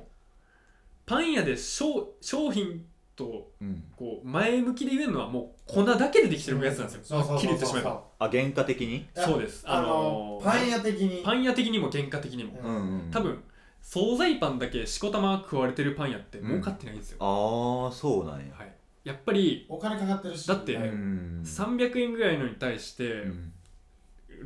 [1.06, 2.86] パン屋で商商品
[3.16, 3.84] とうん。
[3.96, 8.04] こう前向きで言えるのはもう粉だけでできてるやつなんですよ、はっきり言ってしまえば。
[8.20, 9.08] あ原価的に？
[9.16, 9.64] そうです。
[9.68, 11.24] あのパン屋的に？
[11.24, 13.12] パン屋的にも原価的にも、ううんうん。
[13.12, 13.44] 多分
[13.82, 18.54] 惣菜パンだけしこたま食われてるパン屋って儲かってないんですよ、ああそうなんや。
[18.58, 20.48] はい、やっぱりお金かかってるし。
[20.48, 23.54] だってうん300円ぐらいのに対してうん。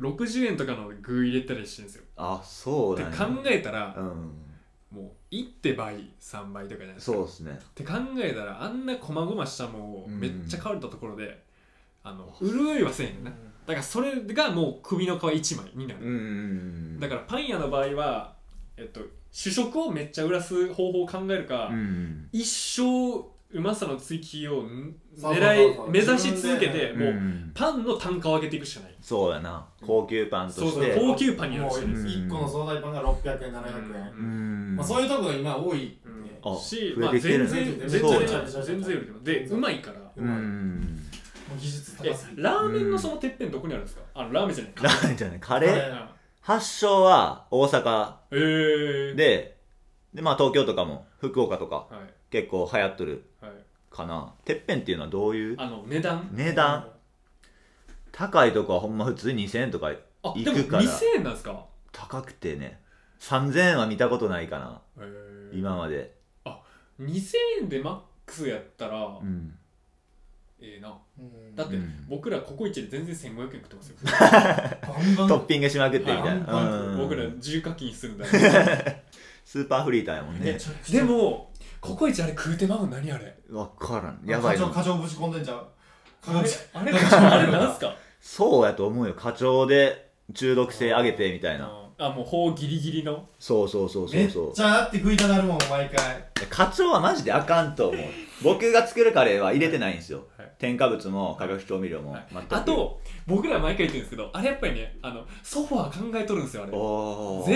[0.00, 2.04] 60円とかの具入れたりしてるんですよ。
[2.16, 3.18] あそうってなんや。
[3.18, 4.30] 考えたらうん
[5.30, 7.16] 1倍3倍とかじゃないですか。
[7.16, 7.58] そうっすね。
[7.60, 11.42] って考えたらあんな細々したもんをうんめっちゃ買われたところで、
[12.02, 16.16] あの潤いはせえへんなだからそれがもう首の皮1枚になる、うんう
[16.96, 18.34] んだからパン屋の場合は、
[18.76, 19.00] えっと、
[19.30, 22.28] 主食をめっちゃ売らす方法を考えるか、うん。
[22.32, 25.88] 一生うまさの追求をんそうそうそうそう。
[25.88, 27.50] 狙い目指し続けて自もう、ん。
[27.54, 28.94] パンの単価を上げていくしかない。
[29.00, 29.66] そうやな。
[29.86, 31.94] 高級パンとそうそうして高級パンになるしかない。
[31.94, 32.12] です、うん。
[32.26, 34.76] 1個の惣菜パンが600円700円、うん。
[34.76, 36.22] まあ、そういうとこが今多い、うん。
[36.24, 39.96] ねあし、増まあ、全然全然全然全然売れてるでうまいから。
[40.16, 41.58] うまい。
[41.58, 44.02] 技術え高すぎてラーメンのそのてっぺんどこにあるんですか？
[44.14, 44.72] あのラーメンじゃない。
[44.82, 45.40] ラーメンじゃない。
[45.40, 45.70] カレー。
[45.70, 46.06] カレー。
[46.42, 48.12] 発祥は大阪。
[48.30, 49.56] えー、で
[50.12, 52.12] でまあ東京とかも福岡とかはい。
[52.30, 53.20] 結構流行っとるはい
[53.98, 54.32] かな。
[54.44, 55.56] てっぺんっていうのはどういう？
[55.58, 56.28] あの値段？
[56.32, 56.88] 値段？
[58.12, 60.82] 高いとこはほんま普通に2000円とかあでも行くから。
[60.82, 61.64] 2000円なんですか？
[61.92, 62.80] 高くてね。
[63.20, 64.80] 3000円は見たことないかな。
[64.98, 66.16] えー、今まで。
[67.00, 67.32] 2000
[67.62, 69.54] 円でマックスやったら、うん。
[70.60, 70.96] ええな。
[71.18, 71.54] うん。
[71.54, 72.04] だって、うん。
[72.08, 73.96] 僕らココイチで全然1500円食ってますよ。
[74.02, 75.28] バンバン。
[75.28, 76.98] トッピングしまくってみたいな、うん。
[76.98, 78.24] 僕ら重課金するんだ
[79.44, 80.52] スーパーフリーターやもんね。
[80.52, 81.00] めちゃくちゃ。
[81.00, 83.36] でもココイチあれ食うてまう何あれ？
[83.48, 84.20] 分からん。
[84.24, 84.56] やばい。
[84.56, 85.62] 課長な課長ぶち込んでんじゃん
[86.20, 87.94] 課あれ長あれあれなんすか？
[88.20, 89.14] そうやと思うよ。
[89.14, 91.70] 課長で中毒性上げてみたいな。
[92.00, 93.28] あもう法ギリギリの？
[93.38, 94.30] そうそうそうそめっう。
[94.30, 96.24] そうちゃあって食いたなるもん毎回。
[96.48, 98.04] 課長はマジであかんと思う。
[98.42, 102.26] 僕が作るカレーは入れてないんですよ、はい添加物も化学調味料もはい。
[102.32, 106.72] 全く、あと僕ら毎回言ってるんですけどあれやっぱりねあのソファー考えとるんですよあれ。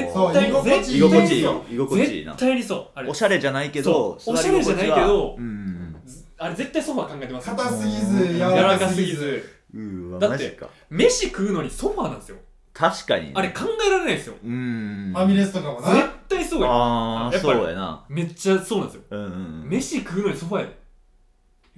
[0.00, 2.32] 絶そう対居心地居心地いいそうよ居心地いいな。
[2.32, 2.86] 絶対にそう。
[2.94, 3.11] あれ。
[3.11, 7.48] おしゃれじゃないけどおしゃれじゃないけどうんうんずあれ絶対ソファー考えてます。
[7.50, 8.07] よ硬すぎうん。
[8.18, 8.26] ず。
[8.28, 9.44] 柔柔ららかすぎず。
[9.74, 10.59] うわだって
[10.90, 12.36] 飯食うのにソファーなんですよ。
[12.72, 13.32] 確かに。
[13.34, 14.34] あれ考えられないですよ。
[14.44, 15.92] うんファミレスとかもな。
[15.94, 18.05] 絶対そうやああそうやな。
[18.09, 19.03] めっちゃそうなんですよ。
[19.11, 19.64] うん。
[19.68, 20.78] 飯食うのにソファーやで。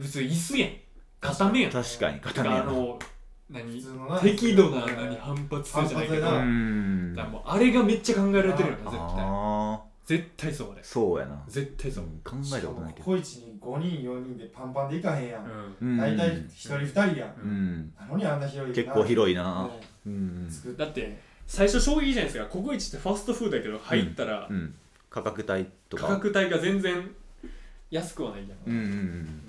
[0.00, 0.70] 普通椅子やん
[1.24, 1.72] 固めやん。
[1.72, 2.62] 確かにて固めやな。
[2.62, 2.98] かあの
[3.50, 3.72] 何？
[3.72, 6.26] 普通のな適度な何反発するじゃないけど。
[6.26, 9.00] 反うだかんらもうあれがめっちゃ考えられてるよな絶対。
[9.00, 10.82] ああ絶対そうあれ。
[10.82, 11.42] そうやな。
[11.48, 12.04] 絶対そう。
[12.04, 13.04] うん考えたことないけど。
[13.06, 15.76] コイチに5人4人でパンパンでいかへんやん。
[15.80, 15.96] うん。
[15.96, 17.34] 大体1人2人やん。
[17.42, 17.92] うん。
[17.98, 19.70] なのにあんな広い結構広いいな。
[20.06, 20.46] うん。
[20.50, 22.44] 作っだって最初衝撃じゃないですか。
[22.46, 24.74] ココイチってファストフードやけど入ったらうん。
[25.08, 26.08] 価格帯とか。
[26.08, 27.10] 価格帯が全然
[27.90, 28.58] 安くはないやん。
[28.66, 29.40] うんうんうん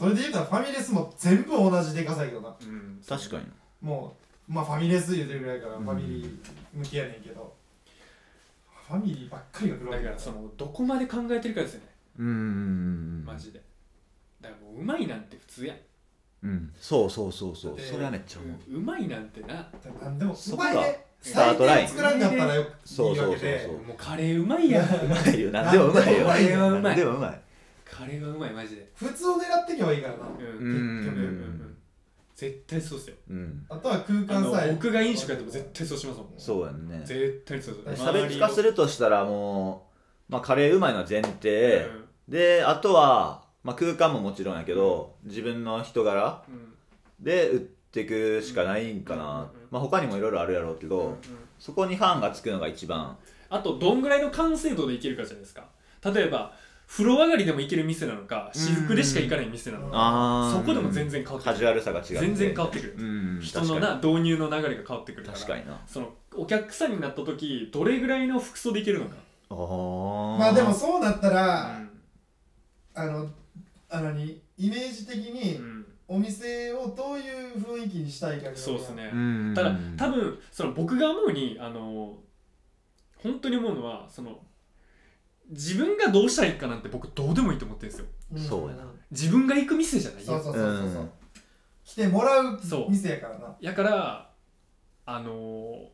[0.00, 2.56] それで言うたらファミレスも全部同じでかさやけどな。
[2.58, 2.98] うん。
[3.06, 3.44] 確かに。
[3.82, 4.16] も
[4.48, 5.84] うまあファミレス言うてるぐらいからうん。
[5.84, 6.38] ファミリー
[6.72, 7.54] 向きやねんけど。
[8.88, 10.18] ファミリーばっかりが黒いだから。
[10.18, 11.86] そのどこまで考えてるかですよね。
[12.18, 12.26] うん。
[12.26, 13.60] うんうんマジで。
[14.40, 15.76] だからもううまいなんて普通やん。
[16.44, 16.72] うん。
[16.80, 17.76] そうそうそうそう。
[17.76, 18.78] でそれはめっちゃ思う。
[18.78, 19.68] うまいなんてな。
[20.02, 21.88] なんでもそうこがまいねスタートライン。
[21.88, 23.72] 作らんかったらよそうそうそうそう。
[23.82, 24.86] もうカレーうまいやん。
[24.86, 25.70] うまいよな。
[25.70, 26.26] でもうまいよ。
[26.26, 26.96] カレーはうまい。
[26.96, 27.40] でもうまい
[27.90, 28.90] カレーはうまいマジで。
[28.94, 30.20] 普通を狙っていけばいいからな。
[30.38, 30.44] うん。
[30.44, 30.44] うん。
[30.44, 31.26] うんうんう
[31.66, 31.76] ん
[32.40, 33.16] 絶対そうっすよ。
[33.28, 33.66] うん。
[33.68, 34.72] あとは空あの間さえ。
[34.72, 36.28] 僕が飲食やっても絶対そうしますもん。
[36.38, 37.02] そうやんね。
[37.04, 38.02] 絶対そうです。
[38.02, 39.88] 差別化するとしたらも
[40.30, 42.32] う、まあ、カレーうまいのは前提、うん。
[42.32, 46.42] であとは、まあ、空間ももちろんやけど自分の人柄。
[46.48, 46.72] うん。
[47.22, 49.30] で売っていくしかないんかな、うん。
[49.30, 49.40] うん。
[49.40, 49.48] うん。
[49.72, 51.08] まあ、他にもいろいろあるやろうけど、うん。
[51.08, 51.16] うん
[51.58, 53.18] そこにファンがつくのが一番。
[53.50, 55.66] あとどんぐらいの完成度でいけるかじゃないですか。
[56.02, 56.54] 例えば
[56.90, 61.54] 風呂上がりでも行ける店なのか私服でしか行かない店なのかそこでも全然変わってくる。
[61.54, 62.14] カジュアルさが違って。
[62.14, 62.96] 全然変わってくる。
[62.98, 65.80] うん人のな導入の流れが変わってくるから確かにな。
[65.86, 69.14] そのお客さんになった時どれぐらいの服装でいけるのか。
[69.50, 70.38] あー。
[70.38, 71.90] まあでもそうなったら、うん。
[72.94, 73.30] あの
[73.88, 75.86] あのにイメージ的にうん。
[76.08, 79.10] お店をどういう雰囲気にしたいかそうですね。
[79.14, 79.52] うん。
[79.54, 82.18] ただ多分その僕が思うにあの
[83.22, 84.40] 本当に思うのはその
[85.50, 88.06] 自分がどうしたらいいかなんて僕どうでもいいと思ってるんですよ。
[88.34, 88.38] ん。
[88.38, 88.84] そうやな。
[89.10, 91.10] 自分が行く店じゃないそうよそうそうそうそう、うん。
[91.84, 93.56] 来てもらうそう店やからな。
[93.60, 94.30] やから
[95.06, 95.88] あの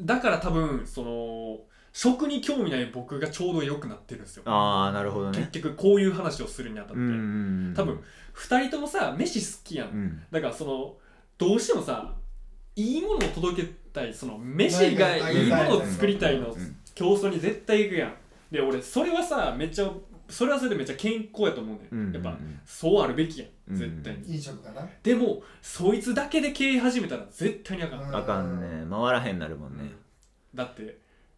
[0.00, 1.58] だから多分その
[1.92, 4.44] 食に興味ない僕がちょうど良くなってるんですよ。
[4.46, 5.38] ああなるほどね。
[5.38, 8.00] 結局こういう話をするにあたって、うん多分
[8.34, 10.22] 2人ともさ飯好きやん、うん。
[10.30, 10.94] だからその
[11.36, 12.14] どうしてもさ
[12.76, 16.76] いいものを届けたいその飯がいいものを作りたいのうん。
[16.94, 18.14] 競争に絶対行くやん
[18.52, 19.90] で俺それはさめっちゃ
[20.28, 23.78] それはそれでめっちゃ健康やと思うね、うんん、やっぱそうあるべきやうんん。
[23.78, 24.88] 絶対に、飲食がな。
[25.02, 29.90] でもそいつだけで経営始めたら絶対にあかん、うんあかんね回らへんなるもんね。
[30.54, 30.82] だって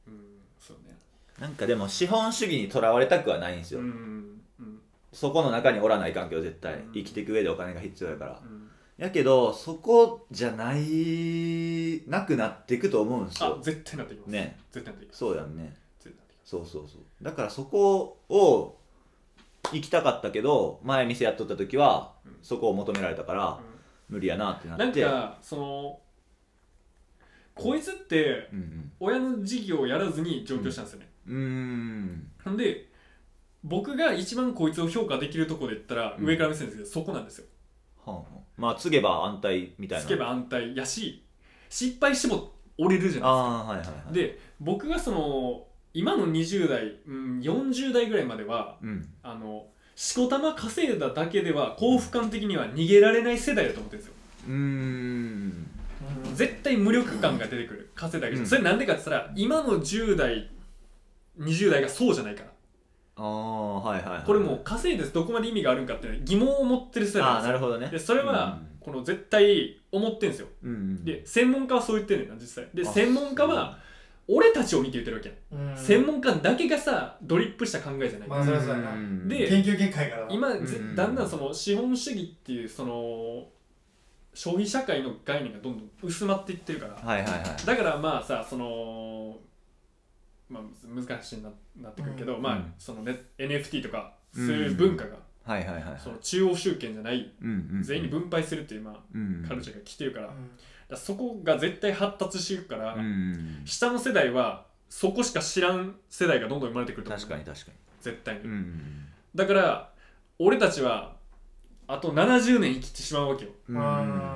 [0.06, 0.20] うん
[0.58, 0.96] そうね。
[1.38, 4.80] なんかでも資本主義にとらわれたくはないんですよ、うんうん。
[5.12, 6.74] そこの中におらない環境絶対。
[6.74, 6.92] うん。
[6.92, 8.40] 生きていく上でお金が必要やから。
[8.44, 8.68] うん。
[8.96, 13.58] やけどそこじゃないなくなっていくと思うんですよ。
[13.60, 14.30] あ絶対なってきます。
[14.30, 14.56] ね。
[14.70, 15.18] 絶対なってきます。
[15.18, 15.74] そうやんね
[16.44, 17.24] そうそうそう。
[17.24, 18.78] だからそこを
[19.72, 23.58] 行きたかったけど前店やっとった時はうんそこを求められたから
[24.08, 26.00] 無理やなってななんってかその
[27.54, 32.30] こいつってうん親の事業をやらずに上京したんですよね、うーん。
[32.44, 32.88] ほんで
[33.62, 36.26] 僕が一番こいつを評価できるところで言ったら、うん。
[36.26, 37.46] 上から目線ですけどそこなんですよ。
[38.04, 38.38] はあはあ。
[38.58, 40.04] まあ継げば安泰みたいな。
[40.04, 41.24] つけば安泰やし
[41.70, 43.94] 失敗しても折れるじゃないああはいはいはい。
[43.94, 49.08] ですかで僕がその今の20代、うん、40代ぐらいまではうん。
[49.22, 49.66] あの
[49.96, 54.14] しこたま稼いだだけでは幸福感的には逃げられない世代だと思ってるんですよ。
[54.48, 55.66] うーん。
[56.34, 57.90] 絶対無力感が出てくる。
[57.94, 58.46] 稼いだけど、うん。
[58.46, 60.50] それなんでかって言ったら今の10代
[61.38, 62.50] 20代がそうじゃないから。
[63.16, 67.52] ああはいはい、はい、これもう稼いでどこまで意味があるんかって疑問を持ってる世代ああなんですよ。
[67.52, 67.88] なるほどね。
[67.92, 70.48] でそれは、この絶対思ってんですよ。
[70.64, 71.04] うんうん。
[71.04, 72.66] で専門家はそう言ってるねんな実際。
[72.74, 73.78] であ専門家は
[74.26, 75.76] 俺たちを見て言ってるわけうん。
[75.76, 78.92] 専門家だけがさドリップした考えじゃない、まあそりゃそうやな。
[78.92, 79.28] うん。
[79.28, 80.32] で研究結果やからな。
[80.32, 80.60] 今、う
[80.94, 83.46] だんだんその資本主義っていうその
[84.32, 86.94] 消費社会の概念がどんどん薄まっていってるから。
[86.94, 87.66] はいはいはい。
[87.66, 89.36] だからまあさその
[90.48, 91.50] まあ難しいな
[91.80, 96.00] なってくるけど、まあそのね NFT とかする文化が、はいはいはいはい。
[96.00, 99.44] その中央集権じゃないうんうん全員に分配するっていう、まあ、うん。
[99.46, 100.50] カルチャーが来てるから,、うん
[100.96, 107.20] そこが絶対発達していくから、うんうん下の世代はそこしか知らん世代がどんどん生まれてくると思う。
[107.20, 109.90] 確かに確か絶対に、にうんだから
[110.38, 111.16] 俺たちは
[111.86, 113.50] あと70年生きてしまうわけよ。
[113.68, 113.80] うんう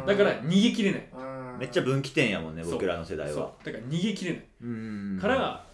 [0.03, 1.09] んだから逃げ切れない。
[1.17, 3.53] うんめっちゃ分岐点やもんね僕らの世代は。
[3.65, 5.65] だから逃げ切れない、うんから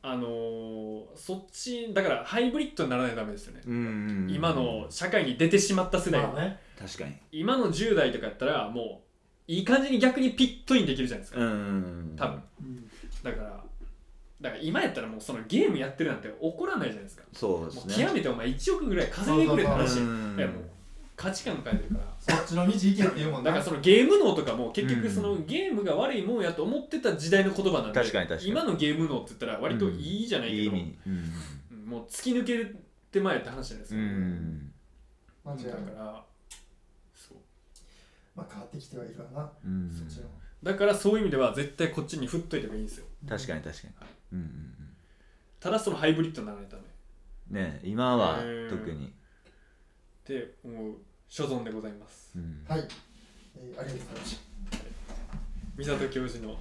[0.00, 6.58] あのーそっちだからハイブリッドにならないとダメですよね、うん今の社会に出てしまった世代、まあね。
[6.78, 7.16] 確かに。
[7.32, 9.07] 今の10代とかやったらもう
[9.48, 12.14] いい感じに逆にピットインできるじゃないですか、うん。
[12.16, 12.42] 多分。
[13.22, 13.64] だから
[14.40, 17.24] だから今やったらもうそのゲームやってるなんて怒らないじゃないですか。
[17.32, 17.94] そうですね。
[17.96, 20.38] もう極めてお前1億ぐらい稼いでくれって話そううん。
[20.38, 20.64] いやもう
[21.16, 22.36] 価値観変えてるから。
[22.36, 23.50] そっちの道行けって言うもんな。
[23.50, 30.96] だからそのゲーム脳とかも結うん局そのゲームが悪いもんやと思ってた時代の言葉なんで確かに確かに今のゲーム脳って言ったら割といいじゃないけど、いい意味。
[31.06, 31.12] うん。
[31.12, 31.22] うん
[31.88, 32.74] もう突き抜け
[33.10, 34.72] て前って話じゃないですうか、ん。
[35.46, 36.24] だ間違いないから
[38.38, 39.52] まあ変わってきてはいるわな。
[39.64, 39.90] うん。
[39.92, 40.28] そっちの。
[40.62, 43.06] だからそういう意味では絶対こっちに振っといた方がいいんですよ。
[43.28, 43.94] 確かに確かに。
[43.98, 44.74] はいうんうん。
[45.60, 46.88] ただそのハイブリッドにならないとダメ
[47.50, 49.06] うんね今はうん特に。
[49.06, 49.10] っ
[50.24, 50.94] て思う
[51.28, 52.32] 所存でございます。
[52.36, 52.64] うん。
[52.68, 52.86] はい、
[53.56, 54.48] えーありがとうございました
[55.76, 56.56] 三里教授の。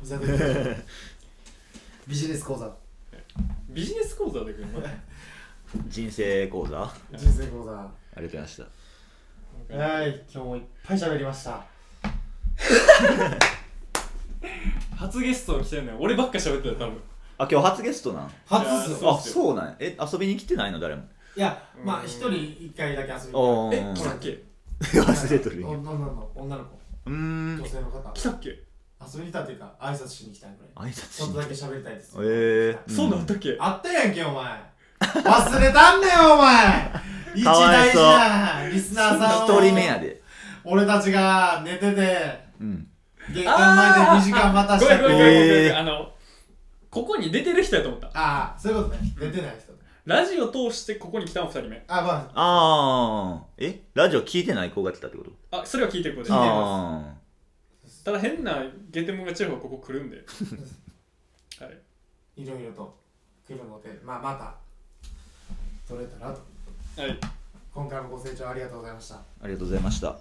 [2.07, 2.75] ビジネス講座。
[3.69, 4.53] ビジネス講座で
[5.89, 6.83] 人生講座？
[6.83, 7.71] あ人生講座。
[7.71, 8.63] はりがとうございました
[9.69, 9.73] い
[10.33, 11.65] 今日もいっぱい喋りました。
[14.95, 15.97] 初ゲスト来てんのよ。
[15.99, 17.01] 俺ばっか喋ってたよ多分。
[17.39, 18.31] あ今日初ゲストなん？
[18.45, 19.11] 初っすよ。
[19.13, 19.75] あそうなんや。
[19.79, 20.79] え遊びに来てないの？
[20.79, 21.03] 誰も。
[21.35, 22.29] いやまあうん一人
[22.65, 24.43] 一回だけ遊びにえ来たっけ？
[25.01, 25.61] 忘れとる。
[25.61, 26.79] よ女の子女の子。
[27.05, 27.57] うーん。
[27.59, 28.11] 女性の方。
[28.13, 28.49] 来たっけ？
[28.49, 32.15] 遊びに来たっていうか挨拶しに来たぐらい挨拶ちょっとだけ喋りたいです。
[32.19, 33.55] ええそうなんだっけ？
[33.59, 34.67] あったやんけお前。
[34.99, 36.91] 忘れたんだよお前
[37.37, 40.21] 一かわい大事そうなリスナーさんを一人目やで。
[40.63, 42.87] 俺たちが寝ててうん。
[43.33, 45.77] 玄関前で2時間待たしたごめんごめんごめんごめん、えー。
[45.77, 46.11] あの
[46.89, 48.07] ここに出てる人やと思った。
[48.07, 49.13] ああそういうことね。
[49.19, 51.83] 出てない人ラジオ通してここに来たの2人目。
[51.87, 53.81] あまあああえ？
[53.93, 55.31] ラジオ聞いてない子が来たってこと？
[55.51, 56.31] あそれは聞いてる子です。
[56.31, 60.17] 聞いてたあだ変なゲテモンがちらほらここ来るんで。
[61.59, 62.41] はい。
[62.41, 62.97] いろいろと
[63.45, 64.55] 来るのでまあまた
[65.87, 66.39] 撮れたらと
[66.97, 67.19] はい。
[67.75, 69.15] 今回もご清聴ありがとうございました。
[69.15, 70.17] あありがとうございました